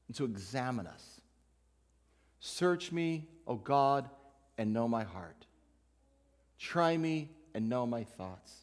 and 0.08 0.16
to 0.16 0.24
examine 0.24 0.88
us 0.88 1.20
Search 2.40 2.92
me, 2.92 3.28
O 3.48 3.56
God, 3.56 4.10
and 4.58 4.74
know 4.74 4.88
my 4.88 5.04
heart. 5.04 5.46
Try 6.58 6.96
me 6.96 7.30
and 7.54 7.70
know 7.70 7.86
my 7.86 8.04
thoughts. 8.04 8.54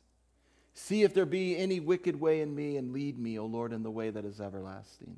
See 0.78 1.02
if 1.02 1.14
there 1.14 1.24
be 1.24 1.56
any 1.56 1.80
wicked 1.80 2.20
way 2.20 2.42
in 2.42 2.54
me, 2.54 2.76
and 2.76 2.92
lead 2.92 3.18
me, 3.18 3.38
O 3.38 3.46
Lord, 3.46 3.72
in 3.72 3.82
the 3.82 3.90
way 3.90 4.10
that 4.10 4.26
is 4.26 4.42
everlasting. 4.42 5.16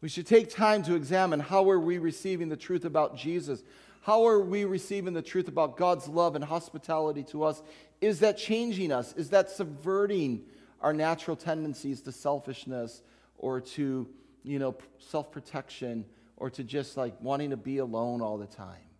We 0.00 0.08
should 0.08 0.28
take 0.28 0.48
time 0.48 0.84
to 0.84 0.94
examine 0.94 1.40
how 1.40 1.68
are 1.70 1.80
we 1.80 1.98
receiving 1.98 2.48
the 2.48 2.56
truth 2.56 2.84
about 2.84 3.16
Jesus? 3.16 3.64
How 4.02 4.24
are 4.26 4.40
we 4.40 4.64
receiving 4.64 5.12
the 5.12 5.22
truth 5.22 5.48
about 5.48 5.76
God's 5.76 6.06
love 6.06 6.36
and 6.36 6.44
hospitality 6.44 7.24
to 7.24 7.42
us? 7.42 7.62
Is 8.00 8.20
that 8.20 8.38
changing 8.38 8.92
us? 8.92 9.12
Is 9.14 9.30
that 9.30 9.50
subverting 9.50 10.44
our 10.80 10.92
natural 10.92 11.36
tendencies 11.36 12.00
to 12.02 12.12
selfishness 12.12 13.02
or 13.38 13.60
to 13.60 14.08
you 14.44 14.60
know, 14.60 14.76
self 14.98 15.32
protection 15.32 16.04
or 16.36 16.48
to 16.50 16.62
just 16.62 16.96
like 16.96 17.14
wanting 17.20 17.50
to 17.50 17.56
be 17.56 17.78
alone 17.78 18.20
all 18.20 18.38
the 18.38 18.46
time. 18.46 18.91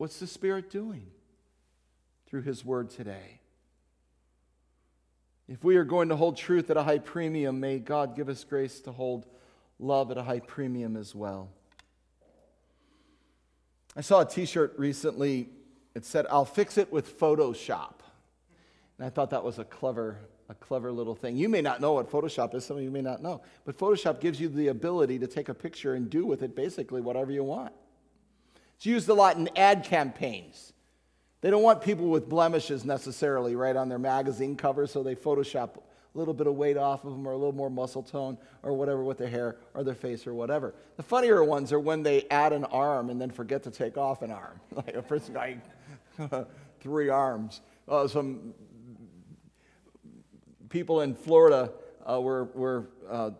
What's 0.00 0.18
the 0.18 0.26
Spirit 0.26 0.70
doing 0.70 1.08
through 2.26 2.40
His 2.40 2.64
Word 2.64 2.88
today? 2.88 3.42
If 5.46 5.62
we 5.62 5.76
are 5.76 5.84
going 5.84 6.08
to 6.08 6.16
hold 6.16 6.38
truth 6.38 6.70
at 6.70 6.78
a 6.78 6.82
high 6.82 7.00
premium, 7.00 7.60
may 7.60 7.78
God 7.78 8.16
give 8.16 8.30
us 8.30 8.42
grace 8.42 8.80
to 8.80 8.92
hold 8.92 9.26
love 9.78 10.10
at 10.10 10.16
a 10.16 10.22
high 10.22 10.40
premium 10.40 10.96
as 10.96 11.14
well. 11.14 11.50
I 13.94 14.00
saw 14.00 14.20
a 14.22 14.24
t 14.24 14.46
shirt 14.46 14.72
recently. 14.78 15.50
It 15.94 16.06
said, 16.06 16.24
I'll 16.30 16.46
fix 16.46 16.78
it 16.78 16.90
with 16.90 17.20
Photoshop. 17.20 17.96
And 18.96 19.06
I 19.06 19.10
thought 19.10 19.28
that 19.28 19.44
was 19.44 19.58
a 19.58 19.64
clever 19.64 20.16
a 20.48 20.54
clever 20.54 20.90
little 20.90 21.14
thing. 21.14 21.36
You 21.36 21.50
may 21.50 21.60
not 21.60 21.82
know 21.82 21.92
what 21.92 22.10
Photoshop 22.10 22.54
is, 22.54 22.64
some 22.64 22.78
of 22.78 22.82
you 22.82 22.90
may 22.90 23.02
not 23.02 23.20
know, 23.22 23.42
but 23.66 23.76
Photoshop 23.76 24.18
gives 24.18 24.40
you 24.40 24.48
the 24.48 24.68
ability 24.68 25.18
to 25.18 25.26
take 25.26 25.50
a 25.50 25.54
picture 25.54 25.92
and 25.92 26.08
do 26.08 26.24
with 26.24 26.42
it 26.42 26.56
basically 26.56 27.02
whatever 27.02 27.30
you 27.30 27.44
want. 27.44 27.74
It's 28.80 28.86
used 28.86 29.10
a 29.10 29.14
lot 29.14 29.36
in 29.36 29.50
ad 29.56 29.84
campaigns. 29.84 30.72
They 31.42 31.50
don't 31.50 31.62
want 31.62 31.82
people 31.82 32.06
with 32.06 32.30
blemishes 32.30 32.82
necessarily 32.82 33.54
right 33.54 33.76
on 33.76 33.90
their 33.90 33.98
magazine 33.98 34.56
cover, 34.56 34.86
so 34.86 35.02
they 35.02 35.14
Photoshop 35.14 35.76
a 35.76 36.18
little 36.18 36.32
bit 36.32 36.46
of 36.46 36.54
weight 36.54 36.78
off 36.78 37.04
of 37.04 37.12
them 37.12 37.28
or 37.28 37.32
a 37.32 37.36
little 37.36 37.52
more 37.52 37.68
muscle 37.68 38.02
tone 38.02 38.38
or 38.62 38.72
whatever 38.72 39.04
with 39.04 39.18
their 39.18 39.28
hair 39.28 39.58
or 39.74 39.84
their 39.84 39.94
face 39.94 40.26
or 40.26 40.32
whatever. 40.32 40.72
The 40.96 41.02
funnier 41.02 41.44
ones 41.44 41.74
are 41.74 41.78
when 41.78 42.02
they 42.02 42.26
add 42.30 42.54
an 42.54 42.64
arm 42.64 43.10
and 43.10 43.20
then 43.20 43.28
forget 43.28 43.64
to 43.64 43.70
take 43.70 43.98
off 43.98 44.22
an 44.22 44.30
arm. 44.30 44.58
like 44.72 44.94
a 44.94 45.02
person 45.02 45.34
guy, 45.34 45.58
three 46.80 47.10
arms. 47.10 47.60
Uh, 47.86 48.08
some 48.08 48.54
people 50.70 51.02
in 51.02 51.14
Florida 51.14 51.70
uh, 52.10 52.18
were, 52.18 52.44
were 52.54 52.86
uh, 53.10 53.32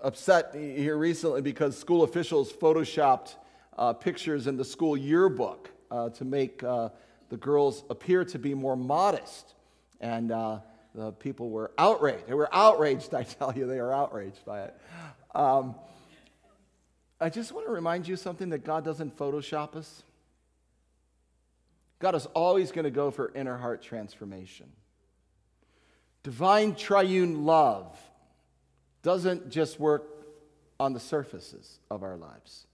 upset 0.00 0.54
here 0.54 0.96
recently 0.96 1.42
because 1.42 1.76
school 1.76 2.04
officials 2.04 2.52
photoshopped 2.52 3.34
uh, 3.76 3.92
pictures 3.92 4.46
in 4.46 4.56
the 4.56 4.64
school 4.64 4.96
yearbook 4.96 5.70
uh, 5.90 6.10
to 6.10 6.24
make 6.24 6.62
uh, 6.62 6.90
the 7.28 7.36
girls 7.36 7.84
appear 7.90 8.24
to 8.24 8.38
be 8.38 8.54
more 8.54 8.76
modest. 8.76 9.54
And 10.00 10.30
uh, 10.30 10.60
the 10.94 11.12
people 11.12 11.50
were 11.50 11.72
outraged. 11.78 12.26
They 12.26 12.34
were 12.34 12.48
outraged, 12.52 13.14
I 13.14 13.24
tell 13.24 13.56
you, 13.56 13.66
they 13.66 13.78
are 13.78 13.92
outraged 13.92 14.44
by 14.44 14.62
it. 14.62 14.80
Um, 15.34 15.74
I 17.20 17.30
just 17.30 17.52
want 17.52 17.66
to 17.66 17.72
remind 17.72 18.06
you 18.06 18.16
something 18.16 18.50
that 18.50 18.64
God 18.64 18.84
doesn't 18.84 19.16
Photoshop 19.16 19.76
us. 19.76 20.02
God 21.98 22.14
is 22.14 22.26
always 22.26 22.70
going 22.70 22.84
to 22.84 22.90
go 22.90 23.10
for 23.10 23.32
inner 23.34 23.56
heart 23.56 23.82
transformation. 23.82 24.70
Divine 26.22 26.74
triune 26.74 27.44
love 27.44 27.96
doesn't 29.02 29.50
just 29.50 29.78
work 29.78 30.04
on 30.80 30.92
the 30.92 31.00
surfaces 31.00 31.78
of 31.90 32.02
our 32.02 32.16
lives 32.16 32.66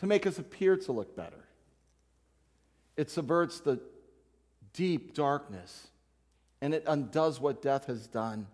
to 0.00 0.06
make 0.06 0.26
us 0.26 0.38
appear 0.38 0.76
to 0.76 0.92
look 0.92 1.14
better. 1.14 1.44
It 2.96 3.10
subverts 3.10 3.60
the 3.60 3.80
deep 4.72 5.14
darkness 5.14 5.88
and 6.62 6.72
it 6.72 6.84
undoes 6.86 7.38
what 7.38 7.60
death 7.60 7.86
has 7.86 8.06
done 8.06 8.46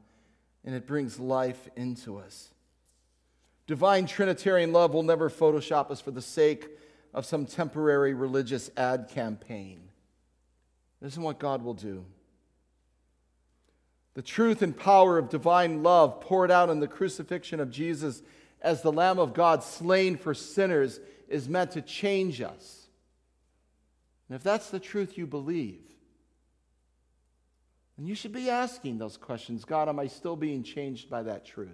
and 0.64 0.74
it 0.74 0.88
brings 0.88 1.20
life 1.20 1.68
into 1.76 2.18
us. 2.18 2.50
Divine 3.68 4.06
Trinitarian 4.06 4.72
love 4.72 4.92
will 4.92 5.04
never 5.04 5.30
Photoshop 5.30 5.92
us 5.92 6.00
for 6.00 6.10
the 6.10 6.22
sake 6.22 6.68
of 7.14 7.24
some 7.24 7.46
temporary 7.46 8.12
religious 8.12 8.68
ad 8.76 9.08
campaign. 9.08 9.82
This 11.00 11.12
is 11.12 11.18
what 11.18 11.38
God 11.38 11.62
will 11.62 11.74
do. 11.74 12.04
The 14.14 14.22
truth 14.22 14.62
and 14.62 14.76
power 14.76 15.16
of 15.16 15.28
divine 15.28 15.84
love 15.84 16.20
poured 16.20 16.50
out 16.50 16.70
in 16.70 16.80
the 16.80 16.88
crucifixion 16.88 17.60
of 17.60 17.70
Jesus 17.70 18.22
as 18.66 18.82
the 18.82 18.92
Lamb 18.92 19.18
of 19.18 19.32
God 19.32 19.62
slain 19.62 20.16
for 20.16 20.34
sinners 20.34 21.00
is 21.28 21.48
meant 21.48 21.70
to 21.72 21.82
change 21.82 22.40
us. 22.40 22.88
And 24.28 24.36
if 24.36 24.42
that's 24.42 24.70
the 24.70 24.80
truth 24.80 25.16
you 25.16 25.26
believe, 25.26 25.80
then 27.96 28.06
you 28.06 28.14
should 28.14 28.32
be 28.32 28.50
asking 28.50 28.98
those 28.98 29.16
questions 29.16 29.64
God, 29.64 29.88
am 29.88 29.98
I 29.98 30.08
still 30.08 30.36
being 30.36 30.62
changed 30.62 31.08
by 31.08 31.22
that 31.22 31.46
truth? 31.46 31.70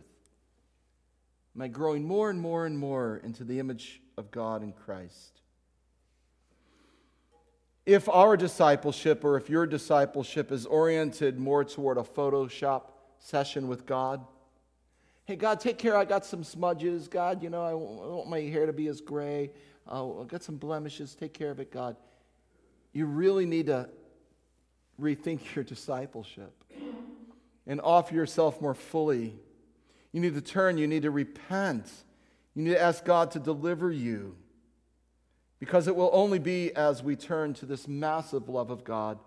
Am 1.56 1.62
I 1.62 1.68
growing 1.68 2.04
more 2.04 2.30
and 2.30 2.40
more 2.40 2.66
and 2.66 2.78
more 2.78 3.20
into 3.24 3.42
the 3.42 3.58
image 3.58 4.00
of 4.16 4.30
God 4.30 4.62
in 4.62 4.72
Christ? 4.72 5.42
if 7.84 8.08
our 8.08 8.36
discipleship 8.36 9.24
or 9.24 9.36
if 9.36 9.50
your 9.50 9.66
discipleship 9.66 10.52
is 10.52 10.66
oriented 10.66 11.38
more 11.38 11.64
toward 11.64 11.98
a 11.98 12.02
Photoshop 12.02 12.82
session 13.18 13.66
with 13.66 13.86
God, 13.86 14.24
hey, 15.24 15.36
God, 15.36 15.60
take 15.60 15.78
care. 15.78 15.96
I 15.96 16.04
got 16.04 16.24
some 16.24 16.44
smudges. 16.44 17.08
God, 17.08 17.42
you 17.42 17.50
know, 17.50 17.62
I 17.62 17.74
want 17.74 18.28
my 18.28 18.40
hair 18.40 18.66
to 18.66 18.72
be 18.72 18.88
as 18.88 19.00
gray. 19.00 19.50
Uh, 19.90 20.20
I 20.20 20.24
got 20.24 20.42
some 20.42 20.56
blemishes. 20.56 21.14
Take 21.14 21.32
care 21.32 21.50
of 21.50 21.60
it, 21.60 21.70
God. 21.70 21.96
You 22.92 23.06
really 23.06 23.46
need 23.46 23.66
to 23.66 23.88
rethink 25.00 25.54
your 25.54 25.64
discipleship 25.64 26.52
and 27.66 27.80
offer 27.80 28.14
yourself 28.14 28.60
more 28.60 28.74
fully. 28.74 29.34
You 30.12 30.20
need 30.20 30.34
to 30.34 30.40
turn. 30.40 30.78
You 30.78 30.86
need 30.86 31.02
to 31.02 31.10
repent. 31.10 31.90
You 32.54 32.64
need 32.64 32.70
to 32.72 32.80
ask 32.80 33.04
God 33.04 33.30
to 33.32 33.38
deliver 33.38 33.90
you 33.90 34.36
because 35.58 35.88
it 35.88 35.96
will 35.96 36.10
only 36.12 36.38
be 36.38 36.74
as 36.74 37.02
we 37.02 37.16
turn 37.16 37.54
to 37.54 37.66
this 37.66 37.86
massive 37.88 38.48
love 38.48 38.70
of 38.70 38.84
God 38.84 39.18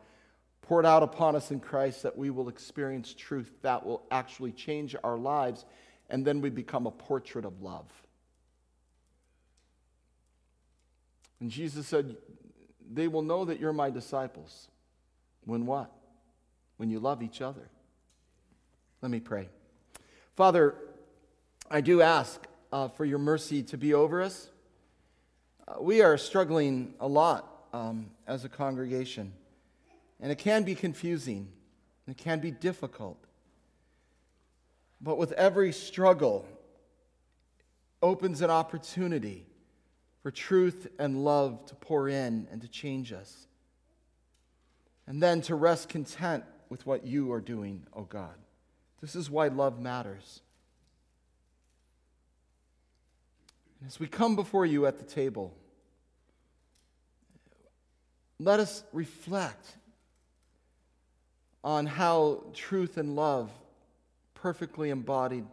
poured 0.67 0.85
out 0.85 1.03
upon 1.03 1.35
us 1.35 1.51
in 1.51 1.59
Christ 1.59 2.03
that 2.03 2.17
we 2.17 2.31
will 2.31 2.49
experience 2.49 3.13
truth 3.13 3.51
that 3.61 3.85
will 3.85 4.03
actually 4.09 4.51
change 4.51 4.95
our 5.03 5.17
lives, 5.17 5.63
and 6.09 6.25
then 6.25 6.41
we 6.41 6.49
become 6.49 6.87
a 6.87 6.91
portrait 6.91 7.45
of 7.45 7.61
love. 7.61 7.85
And 11.39 11.51
Jesus 11.51 11.85
said, 11.85 12.17
They 12.91 13.07
will 13.07 13.21
know 13.21 13.45
that 13.45 13.59
you're 13.59 13.73
my 13.73 13.91
disciples. 13.91 14.69
When 15.45 15.67
what? 15.67 15.91
When 16.77 16.89
you 16.89 16.99
love 16.99 17.21
each 17.21 17.41
other. 17.41 17.69
Let 19.01 19.11
me 19.11 19.19
pray. 19.19 19.49
Father, 20.35 20.73
I 21.69 21.81
do 21.81 22.01
ask 22.01 22.41
uh, 22.71 22.87
for 22.87 23.05
your 23.05 23.19
mercy 23.19 23.61
to 23.63 23.77
be 23.77 23.93
over 23.93 24.21
us. 24.21 24.49
Uh, 25.67 25.75
we 25.79 26.01
are 26.01 26.17
struggling 26.17 26.95
a 26.99 27.07
lot 27.07 27.67
um, 27.71 28.07
as 28.25 28.45
a 28.45 28.49
congregation, 28.49 29.31
and 30.25 30.31
it 30.31 30.39
can 30.39 30.63
be 30.63 30.73
confusing, 30.73 31.47
it 32.07 32.17
can 32.17 32.39
be 32.39 32.49
difficult. 32.49 33.23
But 34.99 35.19
with 35.19 35.31
every 35.33 35.71
struggle, 35.71 36.47
opens 38.01 38.41
an 38.41 38.49
opportunity 38.49 39.45
for 40.23 40.31
truth 40.31 40.87
and 40.97 41.23
love 41.23 41.63
to 41.67 41.75
pour 41.75 42.09
in 42.09 42.47
and 42.51 42.59
to 42.61 42.67
change 42.67 43.13
us. 43.13 43.45
And 45.05 45.21
then 45.21 45.41
to 45.41 45.53
rest 45.53 45.89
content 45.89 46.43
with 46.69 46.87
what 46.87 47.05
you 47.05 47.31
are 47.31 47.39
doing, 47.39 47.85
oh 47.93 48.05
God. 48.05 48.33
This 49.01 49.15
is 49.15 49.29
why 49.29 49.49
love 49.49 49.79
matters. 49.79 50.41
And 53.79 53.87
as 53.87 53.99
we 53.99 54.07
come 54.07 54.35
before 54.35 54.65
you 54.65 54.87
at 54.87 54.97
the 54.97 55.05
table, 55.05 55.55
let 58.39 58.59
us 58.59 58.83
reflect 58.91 59.77
on 61.65 61.87
how 61.87 62.43
truth 62.53 62.95
and 62.97 63.15
love 63.15 63.51
perfectly 64.35 64.91
embodied 64.91 65.45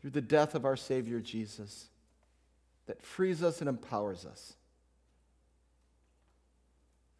through 0.00 0.10
the 0.10 0.20
death 0.20 0.54
of 0.54 0.64
our 0.64 0.76
Savior 0.76 1.18
Jesus 1.18 1.88
that 2.86 3.02
frees 3.02 3.42
us 3.42 3.60
and 3.60 3.68
empowers 3.68 4.24
us. 4.24 4.54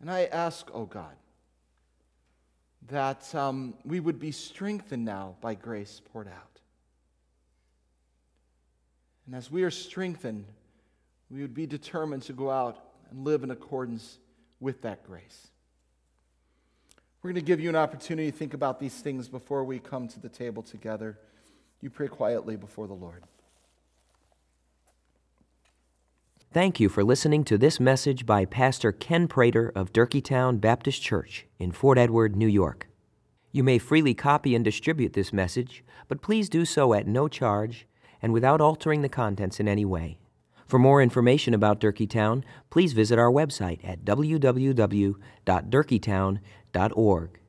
And 0.00 0.08
I 0.08 0.26
ask, 0.26 0.70
oh 0.72 0.86
God, 0.86 1.16
that 2.86 3.34
um, 3.34 3.74
we 3.84 3.98
would 3.98 4.20
be 4.20 4.30
strengthened 4.30 5.04
now 5.04 5.34
by 5.40 5.54
grace 5.54 6.00
poured 6.12 6.28
out. 6.28 6.60
And 9.26 9.34
as 9.34 9.50
we 9.50 9.64
are 9.64 9.72
strengthened, 9.72 10.44
we 11.30 11.42
would 11.42 11.52
be 11.52 11.66
determined 11.66 12.22
to 12.22 12.32
go 12.32 12.48
out 12.48 12.78
and 13.10 13.24
live 13.24 13.42
in 13.42 13.50
accordance 13.50 14.18
with 14.60 14.82
that 14.82 15.04
grace. 15.04 15.48
We're 17.28 17.34
going 17.34 17.44
to 17.44 17.46
give 17.46 17.60
you 17.60 17.68
an 17.68 17.76
opportunity 17.76 18.30
to 18.30 18.34
think 18.34 18.54
about 18.54 18.80
these 18.80 18.94
things 18.94 19.28
before 19.28 19.62
we 19.62 19.80
come 19.80 20.08
to 20.08 20.18
the 20.18 20.30
table 20.30 20.62
together. 20.62 21.18
You 21.82 21.90
pray 21.90 22.08
quietly 22.08 22.56
before 22.56 22.86
the 22.86 22.94
Lord. 22.94 23.22
Thank 26.54 26.80
you 26.80 26.88
for 26.88 27.04
listening 27.04 27.44
to 27.44 27.58
this 27.58 27.78
message 27.78 28.24
by 28.24 28.46
Pastor 28.46 28.92
Ken 28.92 29.28
Prater 29.28 29.70
of 29.74 29.92
Durkeetown 29.92 30.58
Baptist 30.58 31.02
Church 31.02 31.44
in 31.58 31.70
Fort 31.70 31.98
Edward, 31.98 32.34
New 32.34 32.48
York. 32.48 32.88
You 33.52 33.62
may 33.62 33.76
freely 33.76 34.14
copy 34.14 34.54
and 34.54 34.64
distribute 34.64 35.12
this 35.12 35.30
message, 35.30 35.84
but 36.08 36.22
please 36.22 36.48
do 36.48 36.64
so 36.64 36.94
at 36.94 37.06
no 37.06 37.28
charge 37.28 37.86
and 38.22 38.32
without 38.32 38.62
altering 38.62 39.02
the 39.02 39.10
contents 39.10 39.60
in 39.60 39.68
any 39.68 39.84
way. 39.84 40.16
For 40.68 40.78
more 40.78 41.02
information 41.02 41.54
about 41.54 41.80
Durkeetown, 41.80 42.42
please 42.68 42.92
visit 42.92 43.18
our 43.18 43.30
website 43.30 43.80
at 43.82 44.04
www.durkeetown.org. 46.72 47.40